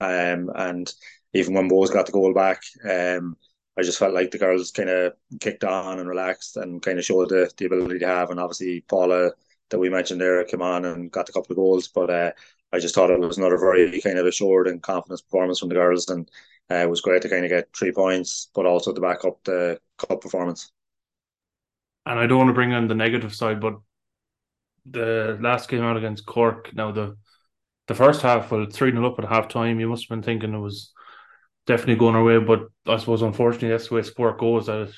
Um, 0.00 0.50
and 0.54 0.92
even 1.34 1.54
when 1.54 1.68
Bohs 1.68 1.92
got 1.92 2.06
the 2.06 2.12
goal 2.12 2.32
back, 2.32 2.62
um, 2.88 3.36
I 3.78 3.82
just 3.82 3.98
felt 3.98 4.14
like 4.14 4.30
the 4.30 4.38
girls 4.38 4.70
kind 4.70 4.90
of 4.90 5.14
kicked 5.40 5.64
on 5.64 5.98
and 5.98 6.08
relaxed 6.08 6.56
and 6.56 6.82
kind 6.82 6.98
of 6.98 7.04
showed 7.04 7.30
the, 7.30 7.50
the 7.56 7.66
ability 7.66 7.98
to 8.00 8.06
have. 8.06 8.30
And 8.30 8.38
obviously, 8.38 8.82
Paula 8.82 9.32
that 9.70 9.78
we 9.78 9.88
mentioned 9.88 10.20
there 10.20 10.44
came 10.44 10.62
on 10.62 10.84
and 10.84 11.10
got 11.10 11.28
a 11.28 11.32
couple 11.32 11.52
of 11.52 11.56
goals. 11.56 11.88
But 11.88 12.10
uh, 12.10 12.32
I 12.72 12.78
just 12.78 12.94
thought 12.94 13.10
it 13.10 13.18
was 13.18 13.38
another 13.38 13.58
very 13.58 14.00
kind 14.00 14.18
of 14.18 14.26
assured 14.26 14.68
and 14.68 14.82
confident 14.82 15.22
performance 15.24 15.58
from 15.58 15.70
the 15.70 15.76
girls, 15.76 16.08
and 16.08 16.30
uh, 16.70 16.76
it 16.76 16.90
was 16.90 17.00
great 17.00 17.22
to 17.22 17.28
kind 17.28 17.44
of 17.44 17.50
get 17.50 17.68
three 17.76 17.92
points, 17.92 18.50
but 18.54 18.66
also 18.66 18.92
to 18.92 19.00
back 19.00 19.24
up 19.24 19.42
the 19.44 19.80
cup 19.98 20.20
performance. 20.20 20.72
And 22.06 22.18
I 22.18 22.26
don't 22.26 22.38
want 22.38 22.48
to 22.48 22.54
bring 22.54 22.72
in 22.72 22.88
the 22.88 22.94
negative 22.94 23.34
side, 23.34 23.60
but 23.60 23.74
the 24.86 25.38
last 25.40 25.68
game 25.68 25.82
out 25.82 25.96
against 25.96 26.26
Cork, 26.26 26.74
now 26.74 26.92
the 26.92 27.16
the 27.86 27.94
first 27.94 28.22
half, 28.22 28.50
well, 28.52 28.66
three 28.70 28.92
0 28.92 29.04
up 29.12 29.18
at 29.18 29.28
half 29.28 29.48
time. 29.48 29.80
You 29.80 29.88
must 29.88 30.04
have 30.04 30.10
been 30.10 30.22
thinking 30.22 30.54
it 30.54 30.58
was 30.58 30.92
definitely 31.66 31.96
going 31.96 32.14
our 32.16 32.24
way, 32.24 32.38
but 32.38 32.68
I 32.86 32.98
suppose 32.98 33.22
unfortunately 33.22 33.70
that's 33.70 33.88
the 33.88 33.96
way 33.96 34.02
sport 34.02 34.38
goes. 34.38 34.66
That 34.66 34.92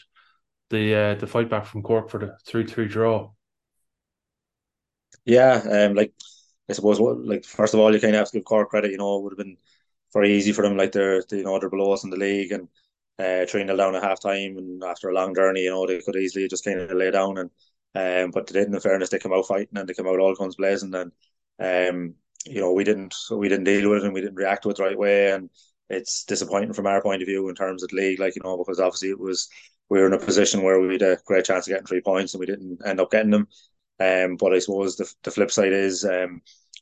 the 0.71 0.95
uh, 0.95 1.15
the 1.17 1.27
fight 1.27 1.51
back 1.51 1.67
from 1.67 1.83
Cork 1.83 2.11
for 2.11 2.19
the 2.19 2.37
three 2.47 2.67
three 2.67 2.89
draw. 2.89 3.33
Yeah, 5.25 5.63
um, 5.89 5.95
like 5.95 6.13
I 6.69 6.73
suppose 6.73 7.01
what 7.01 7.19
like 7.25 7.45
first 7.45 7.75
of 7.75 7.81
all 7.81 7.95
you 7.95 8.01
kind 8.01 8.15
of 8.15 8.21
have 8.21 8.31
to 8.31 8.39
give 8.39 8.45
Cork 8.45 8.71
credit. 8.71 8.91
You 8.91 8.99
know, 8.99 9.19
it 9.19 9.23
would 9.23 9.33
have 9.33 9.39
been 9.39 9.57
very 10.13 10.35
easy 10.37 10.53
for 10.53 10.63
them. 10.63 10.77
Like 10.77 10.93
they're 10.93 11.23
they, 11.23 11.39
you 11.39 11.45
know 11.45 11.59
they're 11.59 11.71
below 11.71 11.93
us 11.93 12.05
in 12.05 12.11
the 12.11 12.17
league 12.17 12.53
and 12.53 12.69
uh, 13.19 13.47
three 13.47 13.65
0 13.65 13.77
down 13.77 13.95
at 13.97 14.03
half 14.03 14.21
time, 14.21 14.57
and 14.59 14.83
after 14.85 15.09
a 15.09 15.15
long 15.15 15.35
journey, 15.35 15.63
you 15.63 15.71
know 15.71 15.87
they 15.87 16.01
could 16.01 16.17
easily 16.17 16.49
just 16.49 16.65
kind 16.65 16.81
of 16.81 16.91
lay 16.93 17.11
down 17.11 17.39
and 17.39 17.51
um, 17.95 18.31
but 18.31 18.47
they 18.47 18.59
didn't. 18.59 18.75
In 18.75 18.81
fairness, 18.81 19.11
they 19.11 19.19
came 19.19 19.33
out 19.33 19.47
fighting 19.47 19.77
and 19.77 19.89
they 19.89 19.95
came 19.95 20.07
out 20.07 20.19
all 20.19 20.35
guns 20.35 20.57
blazing, 20.57 20.95
and 20.95 21.13
um, 21.61 22.15
you 22.47 22.61
know 22.61 22.73
we 22.73 22.85
didn't 22.85 23.15
we 23.31 23.49
didn't 23.49 23.65
deal 23.65 23.91
with 23.91 24.03
it 24.03 24.05
and 24.05 24.15
we 24.15 24.21
didn't 24.21 24.37
react 24.37 24.63
to 24.63 24.71
it 24.71 24.77
the 24.77 24.85
right 24.85 24.99
way, 24.99 25.33
and 25.33 25.51
it's 25.91 26.25
disappointing 26.25 26.73
from 26.73 26.87
our 26.87 27.03
point 27.03 27.23
of 27.23 27.29
view 27.29 27.49
in 27.49 27.55
terms 27.55 27.83
of 27.83 27.91
the 27.91 27.97
league, 27.97 28.19
like 28.21 28.35
you 28.37 28.43
know 28.43 28.57
because 28.57 28.81
obviously 28.81 29.11
it 29.11 29.21
was 29.21 29.49
we 29.91 30.01
were 30.01 30.07
in 30.07 30.15
a 30.15 30.19
position 30.19 30.63
where 30.63 30.81
we 30.81 30.95
had 30.95 31.03
a 31.03 31.19
great 31.27 31.45
chance 31.45 31.67
of 31.67 31.73
getting 31.73 31.87
three 31.87 32.01
points 32.01 32.33
and 32.33 32.41
we 32.41 32.47
didn't 32.47 32.81
end 32.87 33.01
up 33.01 33.11
getting 33.11 33.31
them. 33.31 33.47
Um, 34.01 34.37
but 34.37 34.55
I 34.55 34.59
suppose 34.59 34.97
the, 34.97 35.13
the 35.23 35.31
flip 35.31 35.51
side 35.51 35.73
is 35.73 36.05
um, 36.05 36.41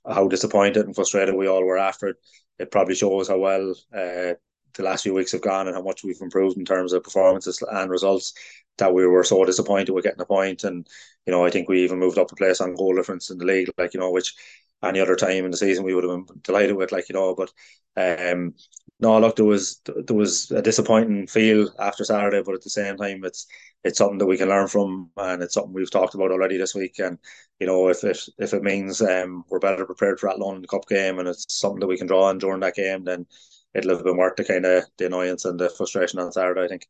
how 0.09 0.29
disappointed 0.29 0.87
and 0.87 0.95
frustrated 0.95 1.35
we 1.35 1.49
all 1.49 1.65
were 1.65 1.77
after 1.77 2.09
it. 2.09 2.17
It 2.61 2.71
probably 2.71 2.95
shows 2.95 3.27
how 3.29 3.39
well 3.39 3.75
uh, 3.93 4.35
the 4.75 4.83
last 4.83 5.03
few 5.03 5.15
weeks 5.15 5.33
have 5.33 5.43
gone 5.43 5.67
and 5.67 5.77
how 5.77 5.83
much 5.83 6.05
we've 6.05 6.21
improved 6.21 6.57
in 6.57 6.65
terms 6.65 6.93
of 6.93 7.03
performances 7.05 7.62
and 7.71 7.91
results 7.91 8.35
that 8.79 8.95
we 8.95 9.07
were 9.07 9.25
so 9.25 9.45
disappointed 9.45 9.93
with 9.93 10.05
getting 10.05 10.21
a. 10.21 10.65
And, 10.65 10.87
you 11.27 11.31
know, 11.33 11.45
I 11.45 11.50
think 11.50 11.69
we 11.69 11.85
even 11.85 11.99
moved 11.99 12.19
up 12.19 12.33
a 12.33 12.37
place 12.37 12.61
on 12.61 12.75
goal 12.75 12.95
difference 12.95 13.31
in 13.31 13.39
the 13.39 13.45
league, 13.45 13.71
like, 13.79 13.95
you 13.95 14.00
know, 14.00 14.11
which 14.11 14.35
any 14.83 15.00
other 15.00 15.17
time 15.17 15.45
in 15.45 15.50
the 15.50 15.57
season 15.57 15.85
we 15.85 15.95
would 15.95 16.05
have 16.05 16.27
been 16.27 16.41
delighted 16.43 16.77
with, 16.77 16.93
like, 16.93 17.09
you 17.09 17.15
know, 17.15 17.35
but 17.35 17.53
um 17.97 18.55
no, 19.03 19.19
look, 19.19 19.37
there 19.37 19.47
was 19.47 19.81
there 19.87 20.17
was 20.17 20.50
a 20.50 20.61
disappointing 20.61 21.27
feel 21.27 21.71
after 21.79 22.05
Saturday, 22.05 22.43
but 22.43 22.55
at 22.55 22.62
the 22.62 22.71
same 22.71 22.97
time, 22.99 23.25
it's 23.25 23.47
it's 23.83 23.97
something 23.97 24.19
that 24.19 24.27
we 24.27 24.37
can 24.37 24.49
learn 24.50 24.69
from, 24.69 25.11
and 25.17 25.43
it's 25.43 25.55
something 25.55 25.73
we've 25.73 25.91
talked 25.91 26.15
about 26.15 26.31
already 26.31 26.59
this 26.59 26.75
week. 26.75 26.99
And 26.99 27.19
you 27.59 27.67
know, 27.67 27.89
if 27.89 28.05
it 28.05 28.19
if 28.39 28.53
it 28.53 28.62
means 28.62 29.00
um, 29.00 29.45
we're 29.49 29.59
better 29.59 29.87
prepared 29.87 30.21
for 30.21 30.29
that 30.29 30.35
Athlone 30.35 30.62
Cup 30.67 30.87
game, 30.87 31.19
and 31.19 31.29
it's 31.29 31.47
something 31.49 31.81
that 31.81 31.87
we 31.87 31.97
can 31.97 32.07
draw 32.07 32.25
on 32.25 32.39
during 32.39 32.61
that 32.61 32.75
game, 32.75 33.05
then 33.05 33.27
it'll 33.75 33.95
have 33.95 34.05
been 34.05 34.17
worth 34.17 34.37
the 34.37 34.45
kind 34.45 34.67
of 34.67 34.85
the 34.99 35.07
annoyance 35.07 35.45
and 35.45 35.59
the 35.59 35.71
frustration 35.71 36.19
on 36.19 36.33
Saturday. 36.33 36.65
I 36.65 36.69
think. 36.69 36.87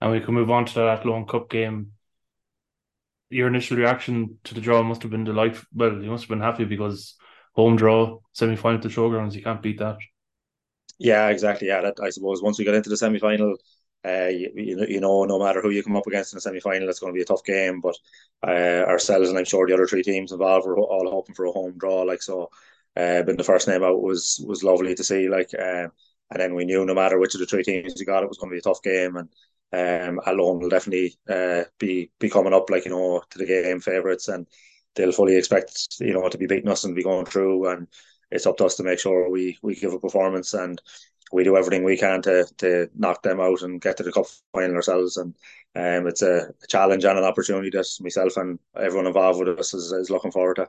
And 0.00 0.12
we 0.12 0.20
can 0.20 0.34
move 0.34 0.50
on 0.50 0.66
to 0.66 0.74
that 0.74 0.88
Athlone 0.88 1.26
Cup 1.26 1.48
game. 1.48 1.92
Your 3.30 3.48
initial 3.48 3.76
reaction 3.76 4.38
to 4.44 4.54
the 4.54 4.60
draw 4.60 4.82
must 4.82 5.02
have 5.02 5.10
been 5.10 5.24
delightful. 5.24 5.66
Well, 5.74 6.02
you 6.02 6.10
must 6.10 6.24
have 6.24 6.28
been 6.28 6.40
happy 6.40 6.64
because 6.64 7.16
home 7.52 7.76
draw, 7.76 8.18
semi 8.32 8.56
final 8.56 8.80
to 8.82 8.88
showgrounds, 8.88 9.34
you 9.34 9.42
can't 9.42 9.62
beat 9.62 9.78
that. 9.78 9.96
Yeah, 10.98 11.28
exactly. 11.28 11.68
Yeah, 11.68 11.80
that 11.82 12.00
I 12.00 12.10
suppose 12.10 12.42
once 12.42 12.58
we 12.58 12.64
get 12.64 12.74
into 12.74 12.90
the 12.90 12.96
semi 12.96 13.18
final, 13.18 13.56
uh, 14.06 14.28
you, 14.28 14.50
you 14.54 15.00
know, 15.00 15.24
no 15.24 15.38
matter 15.38 15.60
who 15.60 15.70
you 15.70 15.82
come 15.82 15.96
up 15.96 16.06
against 16.06 16.32
in 16.32 16.36
the 16.36 16.40
semi 16.40 16.60
final, 16.60 16.88
it's 16.88 17.00
going 17.00 17.12
to 17.12 17.16
be 17.16 17.22
a 17.22 17.24
tough 17.24 17.44
game. 17.44 17.80
But 17.80 17.96
uh, 18.46 18.84
ourselves 18.86 19.28
and 19.28 19.38
I'm 19.38 19.44
sure 19.44 19.66
the 19.66 19.74
other 19.74 19.86
three 19.86 20.02
teams 20.02 20.32
involved 20.32 20.66
were 20.66 20.78
all 20.78 21.10
hoping 21.10 21.34
for 21.34 21.46
a 21.46 21.52
home 21.52 21.78
draw. 21.78 22.02
Like 22.02 22.22
so, 22.22 22.50
uh, 22.96 23.22
but 23.22 23.36
the 23.36 23.44
first 23.44 23.68
name 23.68 23.82
out 23.82 24.02
was 24.02 24.44
was 24.46 24.62
lovely 24.64 24.94
to 24.94 25.04
see. 25.04 25.28
Like, 25.28 25.50
uh, 25.54 25.88
and 26.30 26.40
then 26.40 26.54
we 26.54 26.64
knew 26.64 26.84
no 26.84 26.94
matter 26.94 27.18
which 27.18 27.34
of 27.34 27.40
the 27.40 27.46
three 27.46 27.62
teams 27.62 27.98
you 27.98 28.06
got, 28.06 28.22
it 28.22 28.28
was 28.28 28.38
going 28.38 28.50
to 28.50 28.54
be 28.54 28.58
a 28.58 28.62
tough 28.62 28.82
game. 28.82 29.16
And 29.16 29.28
um, 29.72 30.20
Athlone 30.26 30.60
will 30.60 30.68
definitely 30.68 31.16
uh, 31.28 31.64
be 31.78 32.10
be 32.20 32.30
coming 32.30 32.54
up 32.54 32.70
like 32.70 32.84
you 32.84 32.90
know 32.92 33.22
to 33.30 33.38
the 33.38 33.46
game 33.46 33.80
favourites, 33.80 34.28
and 34.28 34.46
they'll 34.94 35.12
fully 35.12 35.36
expect 35.36 35.96
you 36.00 36.14
know 36.14 36.28
to 36.28 36.38
be 36.38 36.46
beating 36.46 36.70
us 36.70 36.84
and 36.84 36.94
be 36.94 37.02
going 37.02 37.26
through. 37.26 37.68
And 37.68 37.88
it's 38.30 38.46
up 38.46 38.56
to 38.58 38.66
us 38.66 38.76
to 38.76 38.84
make 38.84 38.98
sure 38.98 39.30
we 39.30 39.58
we 39.62 39.74
give 39.74 39.92
a 39.92 39.98
performance 39.98 40.54
and 40.54 40.80
we 41.32 41.42
do 41.42 41.56
everything 41.56 41.82
we 41.84 41.96
can 41.96 42.22
to 42.22 42.46
to 42.58 42.88
knock 42.94 43.22
them 43.22 43.40
out 43.40 43.62
and 43.62 43.80
get 43.80 43.96
to 43.96 44.02
the 44.02 44.12
cup 44.12 44.26
final 44.52 44.76
ourselves. 44.76 45.16
And 45.16 45.34
um, 45.74 46.06
it's 46.06 46.22
a, 46.22 46.52
a 46.62 46.66
challenge 46.68 47.04
and 47.04 47.18
an 47.18 47.24
opportunity 47.24 47.70
that 47.70 47.86
myself 48.00 48.36
and 48.36 48.58
everyone 48.76 49.06
involved 49.06 49.40
with 49.40 49.58
us 49.58 49.74
is, 49.74 49.90
is 49.92 50.10
looking 50.10 50.30
forward 50.30 50.56
to. 50.56 50.68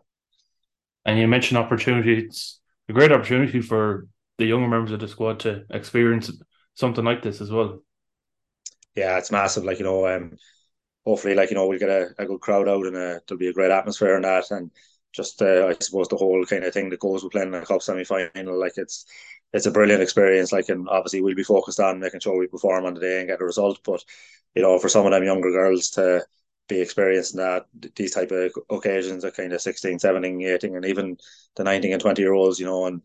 And 1.05 1.19
you 1.19 1.27
mentioned 1.27 1.57
opportunity. 1.57 2.25
It's 2.25 2.59
a 2.89 2.93
great 2.93 3.11
opportunity 3.11 3.61
for 3.61 4.07
the 4.37 4.45
younger 4.45 4.67
members 4.67 4.91
of 4.91 4.99
the 4.99 5.07
squad 5.07 5.39
to 5.41 5.63
experience 5.69 6.31
something 6.73 7.05
like 7.05 7.21
this 7.21 7.41
as 7.41 7.51
well. 7.51 7.81
Yeah, 8.95 9.17
it's 9.17 9.31
massive. 9.31 9.65
Like 9.65 9.79
you 9.79 9.85
know, 9.85 10.07
um, 10.07 10.37
hopefully, 11.05 11.35
like 11.35 11.49
you 11.49 11.55
know, 11.55 11.67
we'll 11.67 11.79
get 11.79 11.89
a, 11.89 12.09
a 12.17 12.25
good 12.25 12.41
crowd 12.41 12.67
out 12.67 12.85
and 12.85 12.95
a, 12.95 13.21
there'll 13.27 13.39
be 13.39 13.49
a 13.49 13.53
great 13.53 13.71
atmosphere 13.71 14.15
in 14.15 14.23
that. 14.23 14.51
And 14.51 14.71
just 15.13 15.41
uh, 15.41 15.67
I 15.67 15.75
suppose 15.79 16.07
the 16.07 16.17
whole 16.17 16.45
kind 16.45 16.63
of 16.63 16.73
thing 16.73 16.89
that 16.89 16.99
goes 16.99 17.23
with 17.23 17.31
playing 17.31 17.49
in 17.49 17.55
a 17.55 17.65
cup 17.65 17.81
semi 17.81 18.03
final, 18.03 18.59
like 18.59 18.77
it's 18.77 19.05
it's 19.53 19.65
a 19.65 19.71
brilliant 19.71 20.01
experience. 20.01 20.51
Like, 20.51 20.69
and 20.69 20.87
obviously 20.89 21.21
we'll 21.21 21.35
be 21.35 21.43
focused 21.43 21.79
on 21.79 21.99
making 21.99 22.19
sure 22.19 22.37
we 22.37 22.47
perform 22.47 22.85
on 22.85 22.93
the 22.93 22.99
day 22.99 23.19
and 23.19 23.27
get 23.27 23.41
a 23.41 23.45
result. 23.45 23.79
But 23.83 24.03
you 24.55 24.61
know, 24.61 24.79
for 24.79 24.89
some 24.89 25.05
of 25.05 25.11
them 25.11 25.23
younger 25.23 25.51
girls 25.51 25.89
to 25.91 26.25
be 26.67 26.81
experiencing 26.81 27.39
that 27.39 27.67
these 27.95 28.11
type 28.11 28.31
of 28.31 28.51
occasions 28.69 29.23
at 29.23 29.35
kind 29.35 29.53
of 29.53 29.61
16, 29.61 29.99
17, 29.99 30.41
18, 30.41 30.75
and 30.75 30.85
even 30.85 31.17
the 31.55 31.63
19 31.63 31.93
and 31.93 32.01
20 32.01 32.21
year 32.21 32.33
olds, 32.33 32.59
you 32.59 32.65
know, 32.65 32.85
and 32.85 33.01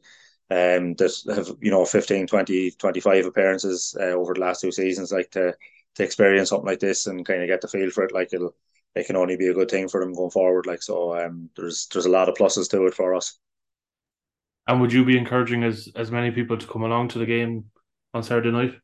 um, 0.50 0.94
that 0.94 1.12
have 1.34 1.56
you 1.60 1.70
know 1.70 1.84
15, 1.84 2.26
20, 2.26 2.70
25 2.72 3.26
appearances 3.26 3.96
uh, 4.00 4.12
over 4.12 4.34
the 4.34 4.40
last 4.40 4.60
two 4.60 4.72
seasons, 4.72 5.12
like 5.12 5.30
to 5.32 5.54
to 5.96 6.04
experience 6.04 6.50
something 6.50 6.66
like 6.66 6.80
this 6.80 7.06
and 7.06 7.26
kind 7.26 7.42
of 7.42 7.48
get 7.48 7.60
the 7.60 7.68
feel 7.68 7.90
for 7.90 8.04
it, 8.04 8.14
like 8.14 8.32
it'll 8.32 8.54
it 8.94 9.06
can 9.06 9.16
only 9.16 9.36
be 9.36 9.48
a 9.48 9.54
good 9.54 9.70
thing 9.70 9.88
for 9.88 10.00
them 10.00 10.12
going 10.12 10.30
forward. 10.30 10.66
Like 10.66 10.82
so, 10.82 11.16
um, 11.16 11.50
there's 11.56 11.86
there's 11.92 12.06
a 12.06 12.10
lot 12.10 12.28
of 12.28 12.34
pluses 12.34 12.68
to 12.70 12.86
it 12.86 12.94
for 12.94 13.14
us. 13.14 13.38
And 14.66 14.80
would 14.80 14.92
you 14.92 15.04
be 15.04 15.18
encouraging 15.18 15.62
as 15.64 15.88
as 15.94 16.10
many 16.10 16.30
people 16.30 16.56
to 16.58 16.66
come 16.66 16.82
along 16.82 17.08
to 17.08 17.18
the 17.18 17.26
game 17.26 17.66
on 18.14 18.22
Saturday 18.22 18.50
night? 18.50 18.74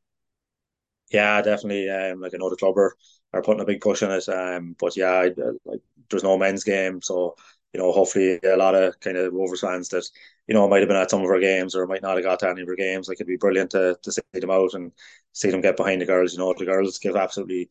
Yeah, 1.10 1.40
definitely. 1.42 1.88
Um, 1.90 2.20
like 2.20 2.34
I 2.34 2.38
know 2.38 2.50
the 2.50 2.56
club 2.56 2.76
are, 2.78 2.96
are 3.32 3.42
putting 3.42 3.60
a 3.60 3.64
big 3.64 3.80
push 3.80 4.02
on 4.02 4.10
it. 4.10 4.28
Um, 4.28 4.74
but 4.78 4.96
yeah, 4.96 5.10
I, 5.12 5.30
like 5.64 5.80
there's 6.10 6.24
no 6.24 6.36
men's 6.38 6.64
game, 6.64 7.00
so 7.02 7.36
you 7.72 7.80
know, 7.80 7.92
hopefully 7.92 8.40
a 8.42 8.56
lot 8.56 8.74
of 8.74 8.98
kind 9.00 9.16
of 9.16 9.32
Rovers 9.32 9.60
fans 9.60 9.88
that 9.90 10.08
you 10.46 10.54
know 10.54 10.68
might 10.68 10.80
have 10.80 10.88
been 10.88 10.96
at 10.96 11.10
some 11.10 11.22
of 11.22 11.30
our 11.30 11.40
games 11.40 11.74
or 11.74 11.86
might 11.86 12.02
not 12.02 12.16
have 12.16 12.24
got 12.24 12.40
to 12.40 12.48
any 12.50 12.62
of 12.62 12.68
our 12.68 12.76
games. 12.76 13.08
Like 13.08 13.16
it'd 13.18 13.26
be 13.26 13.36
brilliant 13.36 13.70
to 13.72 13.98
to 14.02 14.12
see 14.12 14.22
them 14.34 14.50
out 14.50 14.74
and 14.74 14.92
see 15.32 15.50
them 15.50 15.60
get 15.60 15.76
behind 15.76 16.00
the 16.00 16.06
girls. 16.06 16.32
You 16.32 16.38
know, 16.40 16.54
the 16.56 16.64
girls 16.64 16.98
give 16.98 17.16
absolutely 17.16 17.68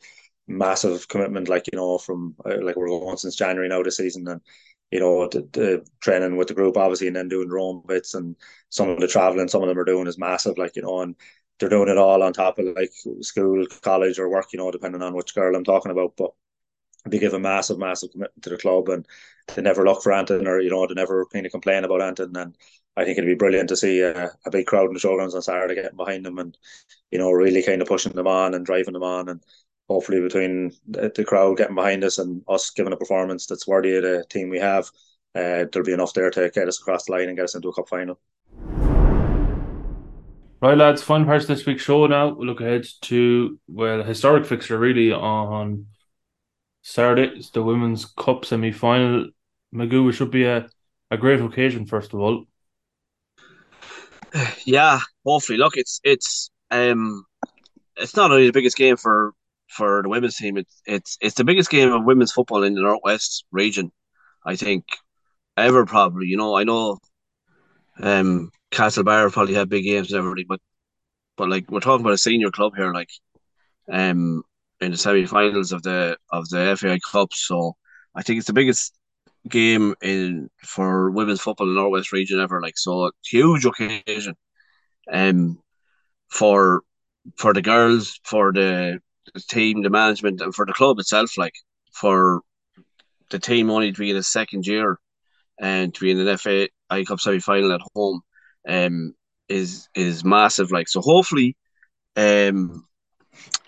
massive 0.48 1.08
commitment. 1.08 1.50
Like 1.50 1.68
you 1.72 1.78
know, 1.78 1.98
from 1.98 2.36
uh, 2.46 2.62
like 2.62 2.76
we're 2.76 2.88
going 2.88 3.18
since 3.18 3.36
January 3.36 3.68
now 3.70 3.84
this 3.84 3.98
season, 3.98 4.28
and 4.28 4.42
you 4.92 5.00
know 5.00 5.28
the, 5.28 5.42
the 5.54 5.86
training 6.02 6.38
with 6.38 6.48
the 6.48 6.54
group 6.54 6.78
obviously, 6.78 7.08
and 7.08 7.16
then 7.16 7.28
doing 7.30 7.50
their 7.50 7.60
own 7.60 7.82
bits, 7.88 8.14
and 8.14 8.36
some 8.70 8.90
of 8.90 9.00
the 9.00 9.08
traveling 9.08 9.48
some 9.48 9.62
of 9.64 9.68
them 9.70 9.80
are 9.80 9.86
doing 9.86 10.08
is 10.08 10.18
massive. 10.18 10.58
Like 10.58 10.76
you 10.76 10.84
know, 10.84 11.02
and 11.02 11.16
they're 11.60 11.70
doing 11.70 11.90
it 11.90 11.98
all 11.98 12.24
on 12.24 12.34
top 12.34 12.60
of 12.60 12.66
like 12.76 12.92
school, 13.22 13.66
college, 13.82 14.20
or 14.20 14.30
work. 14.30 14.54
You 14.54 14.60
know, 14.60 14.72
depending 14.72 15.02
on 15.02 15.14
which 15.14 15.36
girl 15.36 15.56
I'm 15.56 15.64
talking 15.64 15.92
about, 15.92 16.14
but 16.18 16.32
they 17.06 17.20
give 17.20 17.34
a 17.34 17.40
massive, 17.40 17.78
massive 17.78 18.12
commitment 18.12 18.44
to 18.44 18.50
the 18.50 18.58
club, 18.58 18.90
and 18.90 19.06
they 19.54 19.62
never 19.62 19.86
look 19.86 20.02
for 20.04 20.14
Anton, 20.14 20.48
or 20.48 20.60
you 20.60 20.70
know, 20.70 20.86
they 20.88 20.94
never 20.96 21.26
kind 21.28 21.46
of 21.46 21.52
complain 21.52 21.84
about 21.84 22.02
Anton. 22.02 22.36
And 22.36 22.58
I 22.98 23.04
think 23.04 23.18
it'd 23.18 23.28
be 23.28 23.36
brilliant 23.36 23.70
to 23.70 23.78
see 23.78 24.02
a, 24.02 24.32
a 24.46 24.52
big 24.52 24.66
crowd 24.66 24.88
in 24.88 24.94
the 24.94 25.00
showgrounds 25.00 25.36
on 25.36 25.42
Saturday 25.42 25.76
getting 25.76 25.98
behind 25.98 26.26
them, 26.26 26.40
and 26.40 26.58
you 27.12 27.20
know, 27.20 27.32
really 27.32 27.64
kind 27.64 27.82
of 27.82 27.88
pushing 27.88 28.14
them 28.14 28.28
on 28.28 28.54
and 28.54 28.66
driving 28.66 28.94
them 28.94 29.04
on, 29.04 29.30
and 29.30 29.44
hopefully 29.88 30.22
between 30.22 30.72
the, 30.88 31.12
the 31.16 31.24
crowd 31.24 31.58
getting 31.58 31.76
behind 31.76 32.04
us 32.04 32.18
and 32.18 32.44
us 32.48 32.72
giving 32.72 32.94
a 32.94 32.98
performance 32.98 33.46
that's 33.46 33.68
worthy 33.68 33.96
of 33.96 34.04
the 34.04 34.26
team 34.30 34.50
we 34.50 34.60
have, 34.60 34.86
uh, 35.36 35.66
there'll 35.72 35.86
be 35.86 35.94
enough 35.94 36.14
there 36.14 36.32
to 36.32 36.50
get 36.50 36.68
us 36.68 36.80
across 36.80 37.06
the 37.06 37.12
line 37.12 37.28
and 37.28 37.38
get 37.38 37.46
us 37.46 37.56
into 37.56 37.70
a 37.70 37.74
cup 37.74 37.88
final. 37.88 38.20
Right, 40.62 40.78
lads, 40.78 41.04
fun 41.04 41.26
part 41.26 41.42
of 41.42 41.48
this 41.48 41.66
week's 41.66 41.84
show 41.84 42.08
now. 42.08 42.30
We'll 42.34 42.48
look 42.48 42.62
ahead 42.62 42.86
to, 43.04 43.60
well, 43.68 44.04
historic 44.04 44.46
fixture 44.46 44.80
really 44.80 45.12
on 45.12 45.88
Saturday. 46.82 47.38
It's 47.38 47.50
the 47.52 47.64
Women's 47.64 48.06
Cup 48.06 48.46
semi 48.46 48.72
final. 48.72 49.28
Magoo, 49.74 50.10
it 50.10 50.14
should 50.14 50.32
be 50.32 50.46
a, 50.46 50.68
a 51.12 51.18
great 51.18 51.42
occasion, 51.42 51.86
first 51.86 52.14
of 52.14 52.20
all. 52.22 52.46
Yeah, 54.66 55.00
hopefully. 55.26 55.58
Look, 55.58 55.78
it's 55.78 56.00
it's 56.04 56.50
um 56.72 57.26
it's 57.98 58.16
not 58.16 58.32
only 58.32 58.48
the 58.48 58.54
biggest 58.54 58.78
game 58.78 58.98
for 58.98 59.34
for 59.70 60.02
the 60.04 60.10
women's 60.10 60.38
team. 60.38 60.58
It's 60.58 60.82
it's 60.86 61.18
it's 61.22 61.36
the 61.36 61.44
biggest 61.44 61.70
game 61.70 61.92
of 61.92 62.06
women's 62.06 62.32
football 62.32 62.64
in 62.64 62.76
the 62.76 62.82
northwest 62.82 63.46
region. 63.52 63.92
I 64.46 64.56
think 64.56 64.86
ever 65.58 65.86
probably. 65.86 66.28
You 66.28 66.38
know, 66.38 66.56
I 66.56 66.64
know 66.64 67.00
um 68.02 68.52
Castlebar 68.72 69.32
probably 69.32 69.54
have 69.56 69.70
big 69.70 69.84
games 69.86 70.12
and 70.12 70.20
everything, 70.20 70.46
but 70.48 70.60
but 71.38 71.50
like 71.50 71.70
we're 71.72 71.80
talking 71.80 72.06
about 72.06 72.14
a 72.14 72.18
senior 72.18 72.52
club 72.52 72.74
here, 72.76 72.94
like 72.94 73.10
um 73.92 74.44
in 74.82 74.92
the 74.92 74.98
semi-finals 74.98 75.72
of 75.72 75.84
the 75.84 76.18
of 76.32 76.50
the 76.50 76.78
FAI 76.78 77.00
Cup. 77.12 77.34
So 77.34 77.76
I 78.16 78.24
think 78.24 78.38
it's 78.40 78.48
the 78.48 78.54
biggest 78.54 78.94
game 79.50 79.96
in 80.02 80.50
for 80.64 81.12
women's 81.12 81.42
football 81.42 81.68
in 81.68 81.76
the 81.76 81.82
Northwest 81.82 82.12
region 82.12 82.40
ever. 82.40 82.62
Like 82.62 82.78
so, 82.78 83.08
a 83.08 83.12
huge 83.26 83.66
occasion, 83.66 84.36
um, 85.12 85.60
for 86.30 86.82
for 87.38 87.54
the 87.54 87.62
girls, 87.62 88.20
for 88.24 88.54
the, 88.54 89.00
the 89.34 89.40
team, 89.42 89.82
the 89.82 89.90
management, 89.90 90.42
and 90.42 90.54
for 90.54 90.66
the 90.66 90.74
club 90.74 91.00
itself. 91.00 91.38
Like 91.38 91.54
for 91.94 92.42
the 93.30 93.40
team 93.40 93.70
only 93.70 93.92
to 93.92 94.00
be 94.00 94.12
in 94.12 94.18
a 94.18 94.24
second 94.24 94.68
year 94.68 95.00
and 95.60 95.94
to 95.94 96.02
be 96.02 96.12
in 96.12 96.20
an 96.20 96.38
FA 96.38 96.68
Cup 96.90 97.20
semi 97.20 97.40
final 97.40 97.74
at 97.74 97.82
home, 97.96 98.22
um, 98.68 99.14
is 99.50 99.90
is 99.96 100.24
massive. 100.24 100.72
Like 100.72 100.88
so, 100.88 101.02
hopefully, 101.02 101.56
um, 102.16 102.86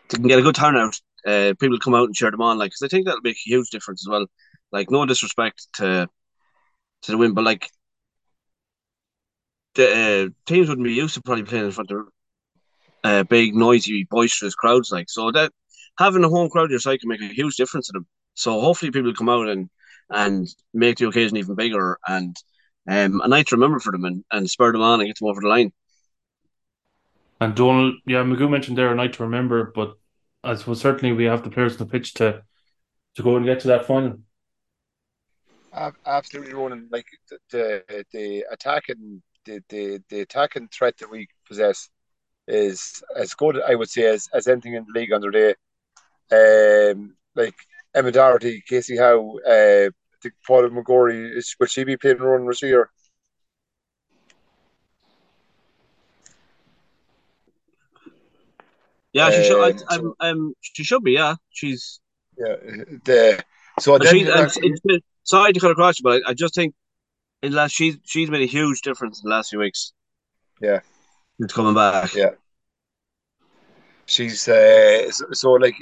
they 0.09 0.17
can 0.17 0.27
get 0.27 0.39
a 0.39 0.43
good 0.43 0.55
turnout. 0.55 0.99
Uh, 1.25 1.53
people 1.59 1.79
come 1.79 1.95
out 1.95 2.05
and 2.05 2.15
cheer 2.15 2.31
them 2.31 2.41
on, 2.41 2.57
like 2.57 2.69
because 2.71 2.83
I 2.83 2.87
think 2.87 3.05
that'll 3.05 3.21
make 3.21 3.35
a 3.35 3.49
huge 3.49 3.69
difference 3.69 4.05
as 4.05 4.09
well. 4.09 4.25
Like 4.71 4.91
no 4.91 5.05
disrespect 5.05 5.67
to 5.75 6.07
to 7.03 7.11
the 7.11 7.17
win, 7.17 7.33
but 7.33 7.43
like 7.43 7.69
the 9.75 9.91
uh, 9.91 10.29
teams 10.45 10.69
wouldn't 10.69 10.85
be 10.85 10.93
used 10.93 11.15
to 11.15 11.21
probably 11.21 11.43
playing 11.43 11.65
in 11.65 11.71
front 11.71 11.91
of 11.91 12.07
uh, 13.03 13.23
big, 13.23 13.55
noisy, 13.55 14.05
boisterous 14.09 14.55
crowds. 14.55 14.91
Like 14.91 15.09
so 15.09 15.31
that 15.31 15.51
having 15.97 16.23
a 16.23 16.29
home 16.29 16.49
crowd 16.49 16.69
your 16.71 16.79
side 16.79 16.99
can 16.99 17.09
make 17.09 17.21
a 17.21 17.27
huge 17.27 17.55
difference 17.55 17.87
to 17.87 17.93
them. 17.93 18.07
So 18.33 18.59
hopefully 18.61 18.91
people 18.91 19.13
come 19.13 19.29
out 19.29 19.47
and 19.47 19.69
and 20.09 20.47
make 20.73 20.97
the 20.97 21.07
occasion 21.07 21.37
even 21.37 21.55
bigger 21.55 21.99
and 22.07 22.35
um, 22.87 23.21
a 23.21 23.27
night 23.27 23.47
to 23.47 23.55
remember 23.55 23.79
for 23.79 23.91
them 23.91 24.05
and, 24.05 24.23
and 24.31 24.49
spur 24.49 24.71
them 24.71 24.81
on 24.81 24.99
and 24.99 25.07
get 25.07 25.17
them 25.19 25.27
over 25.27 25.41
the 25.41 25.47
line. 25.47 25.71
And 27.39 27.55
Donald, 27.55 27.95
yeah, 28.05 28.23
Magoo 28.23 28.49
mentioned 28.49 28.77
there 28.77 28.91
a 28.91 28.95
night 28.95 29.13
to 29.13 29.23
remember, 29.23 29.71
but 29.75 29.95
I 30.43 30.55
suppose 30.55 30.81
certainly 30.81 31.13
we 31.13 31.25
have 31.25 31.43
the 31.43 31.49
players 31.49 31.73
on 31.73 31.79
the 31.79 31.91
pitch 31.91 32.13
to 32.15 32.43
to 33.15 33.23
go 33.23 33.35
and 33.35 33.45
get 33.45 33.59
to 33.61 33.67
that 33.69 33.85
final. 33.85 34.19
Absolutely, 36.05 36.53
Ronan. 36.53 36.87
Like 36.91 37.05
the 37.29 37.37
the, 37.51 38.05
the 38.11 38.45
attacking 38.51 39.21
the, 39.45 39.61
the 39.69 40.01
the 40.09 40.21
attacking 40.21 40.69
threat 40.69 40.97
that 40.97 41.11
we 41.11 41.27
possess 41.47 41.89
is 42.47 43.03
as 43.15 43.33
good, 43.33 43.61
I 43.61 43.75
would 43.75 43.89
say, 43.89 44.05
as, 44.05 44.29
as 44.33 44.47
anything 44.47 44.73
in 44.73 44.85
the 44.85 44.99
league 44.99 45.11
under 45.11 45.31
day. 45.31 45.55
Um, 46.31 47.15
like 47.35 47.55
Emma 47.93 48.11
Doherty, 48.11 48.63
Casey 48.67 48.97
Howe, 48.97 49.37
uh, 49.39 49.89
Think 50.27 50.33
Paula 50.45 50.69
McGrory, 50.69 51.37
is, 51.37 51.55
will 51.59 51.67
she 51.67 51.83
be 51.83 51.95
playing 51.95 52.17
Ronan 52.17 52.47
Rasheer? 52.47 52.85
Yeah, 59.13 59.31
she 59.31 59.43
should. 59.45 59.83
I, 59.89 59.99
I'm, 60.19 60.53
she 60.61 60.83
should 60.83 61.03
be. 61.03 61.13
Yeah, 61.13 61.35
she's. 61.49 61.99
Yeah, 62.37 62.55
the 63.05 63.43
so 63.79 63.97
then 63.97 64.13
she, 64.13 64.19
you 64.19 64.31
and 64.31 64.41
actually- 64.41 64.75
been, 64.83 65.01
sorry 65.23 65.53
to 65.53 65.59
cut 65.59 65.71
across 65.71 65.99
you, 65.99 66.03
but 66.03 66.21
I, 66.25 66.31
I 66.31 66.33
just 66.33 66.53
think 66.53 66.75
in 67.41 67.53
last 67.53 67.71
she's 67.71 67.97
she's 68.03 68.29
made 68.29 68.41
a 68.41 68.45
huge 68.45 68.81
difference 68.81 69.21
in 69.23 69.29
the 69.29 69.35
last 69.35 69.49
few 69.49 69.59
weeks. 69.59 69.93
Yeah. 70.61 70.81
It's 71.39 71.53
coming 71.53 71.73
back. 71.73 72.13
Yeah. 72.13 72.31
she's 74.05 74.47
uh, 74.47 75.09
so, 75.11 75.25
so 75.31 75.51
like 75.53 75.75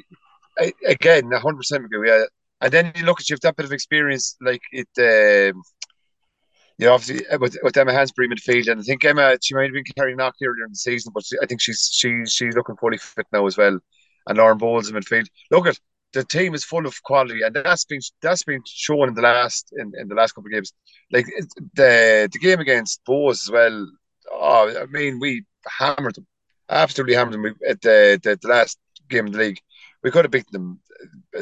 I, 0.57 0.71
again, 0.87 1.31
hundred 1.31 1.57
percent 1.57 1.85
agree. 1.85 2.09
Yeah, 2.09 2.25
and 2.61 2.71
then 2.71 2.91
you 2.95 3.05
look 3.05 3.19
at 3.19 3.29
you 3.29 3.33
have 3.33 3.41
that 3.41 3.55
bit 3.55 3.65
of 3.65 3.71
experience, 3.71 4.35
like 4.41 4.61
it. 4.71 4.87
Um, 4.97 5.61
you 6.77 6.87
know, 6.87 6.93
obviously 6.93 7.25
uh, 7.27 7.37
with, 7.39 7.57
with 7.63 7.77
Emma 7.77 7.93
Hansbury 7.93 8.27
midfield, 8.27 8.69
and 8.69 8.81
I 8.81 8.83
think 8.83 9.03
Emma 9.05 9.37
she 9.41 9.55
might 9.55 9.63
have 9.63 9.73
been 9.73 9.83
carrying 9.95 10.17
knock 10.17 10.35
earlier 10.43 10.65
in 10.65 10.71
the 10.71 10.75
season, 10.75 11.11
but 11.15 11.23
I 11.41 11.45
think 11.45 11.61
she's 11.61 11.89
she's 11.91 12.33
she's 12.33 12.55
looking 12.55 12.75
fully 12.77 12.97
fit 12.97 13.27
now 13.31 13.45
as 13.47 13.57
well. 13.57 13.79
And 14.27 14.37
Lauren 14.37 14.57
Bowles 14.57 14.89
in 14.89 14.95
midfield. 14.95 15.27
Look 15.51 15.67
at 15.67 15.79
the 16.13 16.23
team 16.23 16.53
is 16.55 16.63
full 16.63 16.85
of 16.85 17.01
quality, 17.03 17.41
and 17.43 17.55
that's 17.55 17.85
been 17.85 18.01
that's 18.21 18.43
been 18.43 18.61
shown 18.65 19.09
in 19.09 19.13
the 19.13 19.21
last 19.21 19.73
in, 19.77 19.91
in 19.97 20.07
the 20.07 20.15
last 20.15 20.33
couple 20.33 20.47
of 20.47 20.53
games. 20.53 20.73
Like 21.11 21.27
the 21.75 22.29
the 22.31 22.39
game 22.39 22.59
against 22.59 23.05
Bohs 23.05 23.43
as 23.43 23.51
well. 23.51 23.87
Oh, 24.31 24.81
I 24.81 24.85
mean, 24.87 25.19
we 25.19 25.45
hammered 25.67 26.15
them, 26.15 26.27
absolutely 26.69 27.15
hammered 27.15 27.35
them. 27.35 27.55
At 27.67 27.81
the, 27.81 28.19
the 28.21 28.37
the 28.41 28.47
last 28.47 28.79
game 29.09 29.27
of 29.27 29.33
the 29.33 29.39
league, 29.39 29.59
we 30.03 30.11
could 30.11 30.25
have 30.25 30.31
beaten 30.31 30.51
them 30.51 30.79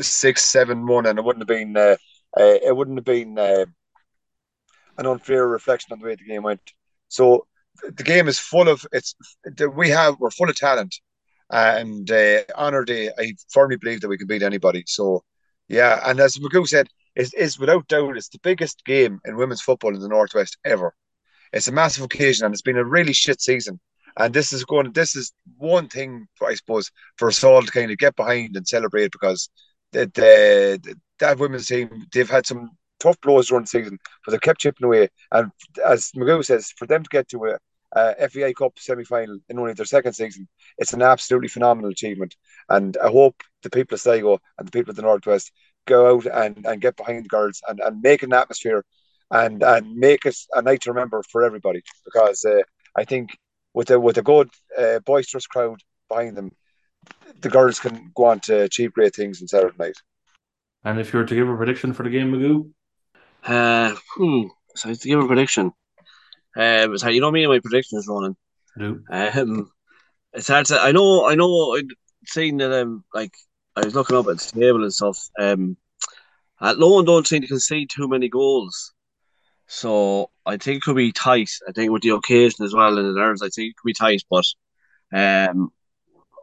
six, 0.01 0.43
seven, 0.43 0.85
one, 0.85 1.05
and 1.05 1.19
it 1.19 1.25
wouldn't 1.25 1.41
have 1.41 1.47
been 1.47 1.75
uh, 1.77 1.95
uh, 2.37 2.57
it 2.65 2.75
wouldn't 2.75 2.97
have 2.97 3.05
been 3.05 3.37
uh, 3.37 3.65
an 4.97 5.05
unfair 5.05 5.47
reflection 5.47 5.93
on 5.93 5.99
the 5.99 6.05
way 6.05 6.15
the 6.15 6.23
game 6.23 6.43
went. 6.43 6.61
So 7.09 7.47
the 7.83 8.03
game 8.03 8.27
is 8.27 8.39
full 8.39 8.67
of 8.67 8.85
it's 8.91 9.15
we 9.75 9.89
have 9.89 10.19
we're 10.19 10.31
full 10.31 10.49
of 10.49 10.55
talent, 10.55 10.95
and 11.49 12.09
uh, 12.09 12.41
on 12.55 12.73
our 12.73 12.85
day, 12.85 13.09
I 13.17 13.35
firmly 13.49 13.77
believe 13.77 14.01
that 14.01 14.07
we 14.07 14.17
can 14.17 14.27
beat 14.27 14.43
anybody. 14.43 14.83
So 14.87 15.23
yeah, 15.67 16.01
and 16.05 16.19
as 16.19 16.37
Magoo 16.37 16.67
said, 16.67 16.87
is 17.15 17.33
is 17.33 17.59
without 17.59 17.87
doubt 17.87 18.17
it's 18.17 18.29
the 18.29 18.39
biggest 18.39 18.83
game 18.85 19.19
in 19.25 19.37
women's 19.37 19.61
football 19.61 19.93
in 19.93 20.01
the 20.01 20.07
northwest 20.07 20.57
ever. 20.65 20.93
It's 21.51 21.67
a 21.67 21.71
massive 21.71 22.03
occasion, 22.03 22.45
and 22.45 22.53
it's 22.53 22.61
been 22.61 22.77
a 22.77 22.83
really 22.83 23.13
shit 23.13 23.41
season. 23.41 23.79
And 24.17 24.33
this 24.33 24.53
is 24.53 24.63
going. 24.65 24.91
This 24.91 25.15
is 25.15 25.33
one 25.57 25.87
thing, 25.87 26.27
I 26.45 26.53
suppose, 26.55 26.91
for 27.17 27.27
us 27.27 27.43
all 27.43 27.63
to 27.63 27.71
kind 27.71 27.91
of 27.91 27.97
get 27.97 28.15
behind 28.15 28.55
and 28.55 28.67
celebrate 28.67 29.11
because 29.11 29.49
the, 29.93 30.11
the, 30.13 30.95
that 31.19 31.39
women's 31.39 31.67
team 31.67 31.89
they've 32.11 32.29
had 32.29 32.45
some 32.45 32.71
tough 32.99 33.19
blows 33.21 33.47
during 33.47 33.63
the 33.63 33.67
season, 33.67 33.97
but 34.25 34.31
they've 34.31 34.41
kept 34.41 34.61
chipping 34.61 34.85
away. 34.85 35.09
And 35.31 35.51
as 35.85 36.11
Magoo 36.15 36.43
says, 36.43 36.71
for 36.77 36.85
them 36.87 37.03
to 37.03 37.09
get 37.09 37.29
to 37.29 37.45
a, 37.45 37.57
a 37.93 38.29
FAI 38.29 38.53
Cup 38.53 38.73
semi 38.77 39.03
final 39.03 39.39
in 39.49 39.59
only 39.59 39.73
their 39.73 39.85
second 39.85 40.13
season, 40.13 40.47
it's 40.77 40.93
an 40.93 41.01
absolutely 41.01 41.49
phenomenal 41.49 41.91
achievement. 41.91 42.35
And 42.69 42.97
I 43.03 43.07
hope 43.07 43.43
the 43.61 43.69
people 43.69 43.95
of 43.95 44.01
Sligo 44.01 44.39
and 44.57 44.67
the 44.67 44.71
people 44.71 44.91
of 44.91 44.95
the 44.95 45.01
Northwest 45.01 45.51
go 45.85 46.15
out 46.15 46.25
and, 46.25 46.65
and 46.65 46.81
get 46.81 46.95
behind 46.95 47.25
the 47.25 47.29
girls 47.29 47.61
and, 47.67 47.79
and 47.79 48.01
make 48.01 48.23
an 48.23 48.33
atmosphere 48.33 48.83
and 49.31 49.63
and 49.63 49.95
make 49.95 50.25
it 50.25 50.37
a 50.53 50.61
night 50.61 50.81
to 50.81 50.91
remember 50.91 51.23
for 51.31 51.43
everybody 51.43 51.81
because 52.05 52.45
uh, 52.45 52.61
I 52.95 53.03
think 53.03 53.35
with 53.73 53.89
a 53.89 53.99
with 53.99 54.17
a 54.17 54.21
good 54.21 54.49
uh, 54.77 54.99
boisterous 54.99 55.47
crowd 55.47 55.81
behind 56.07 56.37
them, 56.37 56.51
the 57.41 57.49
girls 57.49 57.79
can 57.79 58.11
go 58.15 58.25
on 58.25 58.39
to 58.41 58.61
achieve 58.61 58.93
great 58.93 59.15
things 59.15 59.41
on 59.41 59.47
Saturday 59.47 59.75
night. 59.77 59.97
And 60.83 60.99
if 60.99 61.13
you 61.13 61.19
were 61.19 61.25
to 61.25 61.35
give 61.35 61.49
a 61.49 61.55
prediction 61.55 61.93
for 61.93 62.03
the 62.03 62.09
game, 62.09 62.31
Magoo, 62.31 62.71
Uh, 63.45 63.95
hmm. 64.15 64.47
So 64.75 64.87
I 64.87 64.91
have 64.91 64.99
to 64.99 65.07
give 65.07 65.19
a 65.19 65.27
prediction. 65.27 65.71
Um, 66.55 66.97
so 66.97 67.09
you 67.09 67.21
know 67.21 67.31
me 67.31 67.43
and 67.43 67.51
my 67.51 67.59
predictions, 67.59 68.07
Ronan. 68.07 68.35
do 68.77 69.03
Um, 69.09 69.71
it's 70.33 70.47
hard 70.47 70.65
to. 70.67 70.79
I 70.79 70.91
know. 70.91 71.27
I 71.27 71.35
know. 71.35 71.75
I'd 71.75 71.87
seen 72.25 72.57
that. 72.57 72.73
Um, 72.81 73.03
like 73.13 73.33
I 73.75 73.85
was 73.85 73.95
looking 73.95 74.15
up 74.15 74.27
at 74.27 74.39
the 74.39 74.59
table 74.59 74.83
and 74.83 74.93
stuff. 74.93 75.29
Um, 75.39 75.77
Athlone 76.61 77.05
don't 77.05 77.27
seem 77.27 77.41
to 77.41 77.47
concede 77.47 77.89
too 77.89 78.07
many 78.07 78.29
goals, 78.29 78.93
so 79.67 80.29
I 80.45 80.57
think 80.57 80.77
it 80.77 80.81
could 80.83 80.95
be 80.95 81.11
tight. 81.11 81.51
I 81.67 81.71
think 81.71 81.91
with 81.91 82.03
the 82.03 82.09
occasion 82.09 82.63
as 82.65 82.73
well 82.73 82.97
and 82.97 83.07
the 83.07 83.19
nerves, 83.19 83.41
I 83.41 83.49
think 83.49 83.71
it 83.71 83.75
could 83.77 83.87
be 83.87 83.93
tight. 83.93 84.23
But 84.29 84.45
um, 85.13 85.71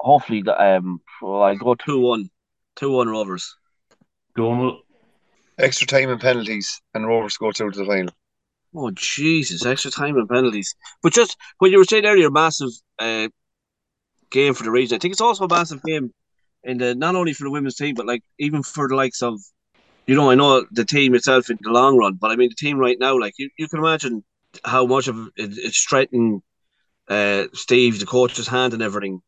hopefully, 0.00 0.42
the- 0.42 0.60
um, 0.60 1.00
well, 1.22 1.42
I 1.42 1.54
go 1.54 1.74
two 1.74 2.00
one, 2.00 2.30
two 2.76 2.90
one 2.92 3.08
Rovers. 3.08 3.56
Donald, 4.36 4.82
Extra 5.58 5.86
time 5.86 6.08
and 6.08 6.20
penalties, 6.20 6.80
and 6.94 7.06
Rovers 7.06 7.36
go 7.36 7.52
through 7.52 7.72
to 7.72 7.80
the 7.80 7.84
final. 7.84 8.14
Oh 8.74 8.90
Jesus! 8.92 9.66
Extra 9.66 9.90
time 9.90 10.16
and 10.16 10.28
penalties. 10.28 10.74
But 11.02 11.12
just 11.12 11.36
when 11.58 11.70
you 11.70 11.78
were 11.78 11.84
saying 11.84 12.06
earlier, 12.06 12.30
massive 12.30 12.70
uh, 12.98 13.28
game 14.30 14.54
for 14.54 14.64
the 14.64 14.70
region. 14.70 14.96
I 14.96 14.98
think 14.98 15.12
it's 15.12 15.20
also 15.20 15.44
a 15.44 15.48
massive 15.48 15.82
game 15.82 16.12
in 16.64 16.78
the 16.78 16.94
not 16.94 17.14
only 17.14 17.32
for 17.34 17.44
the 17.44 17.50
women's 17.50 17.74
team, 17.74 17.94
but 17.94 18.06
like 18.06 18.22
even 18.38 18.62
for 18.62 18.88
the 18.88 18.94
likes 18.94 19.22
of, 19.22 19.40
you 20.06 20.14
know, 20.14 20.30
I 20.30 20.34
know 20.34 20.64
the 20.70 20.84
team 20.84 21.14
itself 21.14 21.50
in 21.50 21.58
the 21.60 21.70
long 21.70 21.96
run, 21.98 22.14
but 22.14 22.30
I 22.30 22.36
mean 22.36 22.48
the 22.48 22.54
team 22.54 22.78
right 22.78 22.98
now. 22.98 23.18
Like 23.18 23.34
you, 23.38 23.50
you 23.58 23.68
can 23.68 23.80
imagine 23.80 24.24
how 24.64 24.86
much 24.86 25.08
of 25.08 25.16
it, 25.36 25.58
it's 25.58 25.76
strengthening 25.76 26.42
uh, 27.08 27.44
Steve, 27.52 27.98
the 28.00 28.06
coach's 28.06 28.48
hand, 28.48 28.72
and 28.72 28.82
everything. 28.82 29.20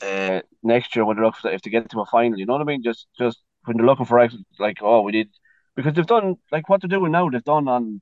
Uh, 0.00 0.40
next 0.62 0.94
year 0.94 1.04
when 1.04 1.16
they're 1.16 1.24
up 1.24 1.34
if 1.44 1.62
they 1.62 1.70
get 1.70 1.90
to 1.90 2.00
a 2.00 2.06
final, 2.06 2.38
you 2.38 2.46
know 2.46 2.52
what 2.52 2.62
I 2.62 2.64
mean? 2.64 2.82
Just 2.82 3.06
just 3.18 3.38
when 3.64 3.76
they're 3.76 3.86
looking 3.86 4.06
for 4.06 4.28
like 4.58 4.78
oh 4.80 5.02
we 5.02 5.12
did 5.12 5.28
because 5.74 5.94
they've 5.94 6.06
done 6.06 6.36
like 6.52 6.68
what 6.68 6.80
they're 6.80 6.88
doing 6.88 7.12
now. 7.12 7.28
They've 7.28 7.42
done 7.42 7.68
on 7.68 8.00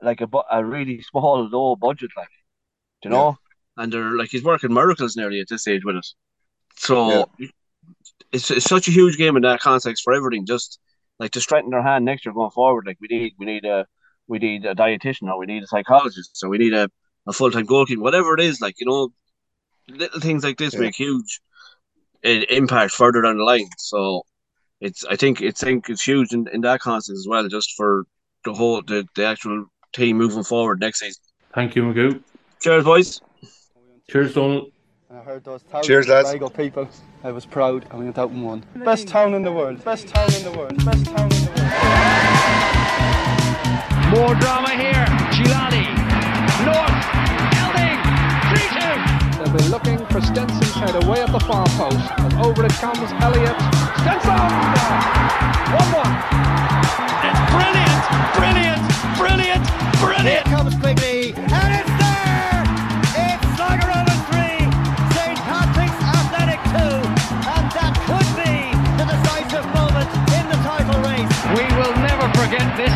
like 0.00 0.20
a 0.20 0.28
a 0.50 0.64
really 0.64 1.02
small 1.02 1.48
low 1.48 1.76
budget, 1.76 2.10
like 2.16 2.28
you 3.04 3.10
know. 3.10 3.38
and 3.76 3.92
they're 3.92 4.16
like 4.16 4.30
he's 4.30 4.44
working 4.44 4.72
miracles 4.72 5.16
nearly 5.16 5.40
at 5.40 5.48
this 5.48 5.62
stage 5.62 5.84
with 5.84 5.96
us. 5.96 6.14
So 6.76 7.28
it's 8.32 8.50
it's 8.50 8.66
such 8.66 8.88
a 8.88 8.90
huge 8.90 9.16
game 9.18 9.36
in 9.36 9.42
that 9.42 9.60
context 9.60 10.02
for 10.04 10.12
everything. 10.12 10.46
Just 10.46 10.78
like 11.18 11.30
to 11.32 11.40
strengthen 11.40 11.70
their 11.70 11.82
hand 11.82 12.04
next 12.04 12.24
year 12.24 12.34
going 12.34 12.50
forward. 12.50 12.86
Like 12.86 12.98
we 13.00 13.08
need 13.08 13.34
we 13.38 13.46
need 13.46 13.64
a 13.64 13.86
we 14.26 14.38
need 14.38 14.64
a 14.64 14.74
dietitian 14.74 15.28
or 15.28 15.38
we 15.38 15.46
need 15.46 15.62
a 15.62 15.66
psychologist. 15.66 16.30
So 16.36 16.48
we 16.48 16.58
need 16.58 16.74
a, 16.74 16.88
a 17.26 17.32
full 17.32 17.50
time 17.50 17.66
goalkeeper, 17.66 18.02
whatever 18.02 18.34
it 18.34 18.40
is. 18.40 18.60
Like 18.60 18.80
you 18.80 18.86
know, 18.86 19.10
little 19.88 20.20
things 20.20 20.44
like 20.44 20.58
this 20.58 20.74
Yeah. 20.74 20.80
make 20.80 20.94
huge 20.94 21.40
eh, 22.24 22.44
impact 22.50 22.92
further 22.92 23.22
down 23.22 23.38
the 23.38 23.44
line. 23.44 23.68
So 23.78 24.22
it's 24.80 25.04
I 25.04 25.16
think 25.16 25.40
it's 25.40 25.60
think 25.60 25.88
it's 25.88 26.02
huge 26.02 26.32
in, 26.32 26.48
in 26.48 26.60
that 26.62 26.80
context 26.80 27.10
as 27.10 27.26
well, 27.28 27.46
just 27.48 27.74
for 27.76 28.04
the 28.44 28.52
whole 28.52 28.82
the, 28.82 29.06
the 29.14 29.24
actual 29.24 29.66
team 29.92 30.16
moving 30.18 30.42
forward 30.44 30.80
next 30.80 31.00
season. 31.00 31.22
Thank 31.54 31.76
you, 31.76 31.82
Magoo. 31.82 32.22
Cheers, 32.60 32.84
boys. 32.84 33.20
Cheers, 34.10 34.34
Donald. 34.34 34.72
And 35.10 35.18
I 35.18 35.22
heard 35.22 35.44
those 35.44 35.62
thousands 35.62 35.86
Cheers, 35.86 36.06
of 36.06 36.14
lads. 36.14 36.30
Sligo 36.30 36.48
people. 36.48 36.88
I 37.22 37.30
was 37.32 37.44
proud 37.44 37.84
and 37.90 37.98
we 37.98 38.04
went 38.06 38.18
out 38.18 38.30
and 38.30 38.42
won. 38.42 38.64
Best 38.76 39.06
town 39.08 39.34
in 39.34 39.42
the 39.42 39.52
world. 39.52 39.84
Best 39.84 40.08
town 40.08 40.32
in 40.32 40.42
the 40.44 40.52
world. 40.52 40.76
Best 40.84 41.04
town 41.04 41.30
in 41.30 41.44
the 41.44 41.50
world. 41.50 41.68
More 44.12 44.34
drama 44.36 44.70
here. 44.70 45.04
Gilani. 45.32 45.86
North. 46.66 47.41
Crosby 49.52 49.68
looking 49.68 49.98
for 50.06 50.20
Stenson's 50.20 50.72
head 50.72 51.04
away 51.04 51.20
at 51.20 51.30
the 51.30 51.40
far 51.40 51.66
post. 51.76 51.98
And 52.18 52.32
over 52.40 52.64
it 52.64 52.72
comes 52.72 52.98
Elliott. 53.20 53.56
Stenson! 54.00 54.40
1-1. 55.76 56.08
It's 57.28 57.42
brilliant, 57.52 58.00
brilliant, 58.32 58.82
brilliant, 59.20 59.64
brilliant. 60.00 60.24
Here 60.24 60.44
comes 60.48 60.74
Quigley. 60.80 61.36
And 61.36 61.70
it's 61.76 61.92
there! 62.00 62.64
It's 63.12 63.44
Sligo 63.56 63.84
Rovers 63.92 64.22
3, 64.32 64.64
St. 65.20 65.36
Patrick's 65.44 66.00
Athletic 66.00 66.60
2. 66.72 67.12
And 67.52 67.66
that 67.76 67.92
could 68.08 68.28
be 68.40 68.72
the 68.96 69.04
decisive 69.04 69.68
moment 69.76 70.08
in 70.32 70.44
the 70.48 70.58
title 70.64 70.96
race. 71.04 71.28
We 71.52 71.64
will 71.76 71.92
never 72.00 72.24
forget 72.40 72.72
this 72.80 72.94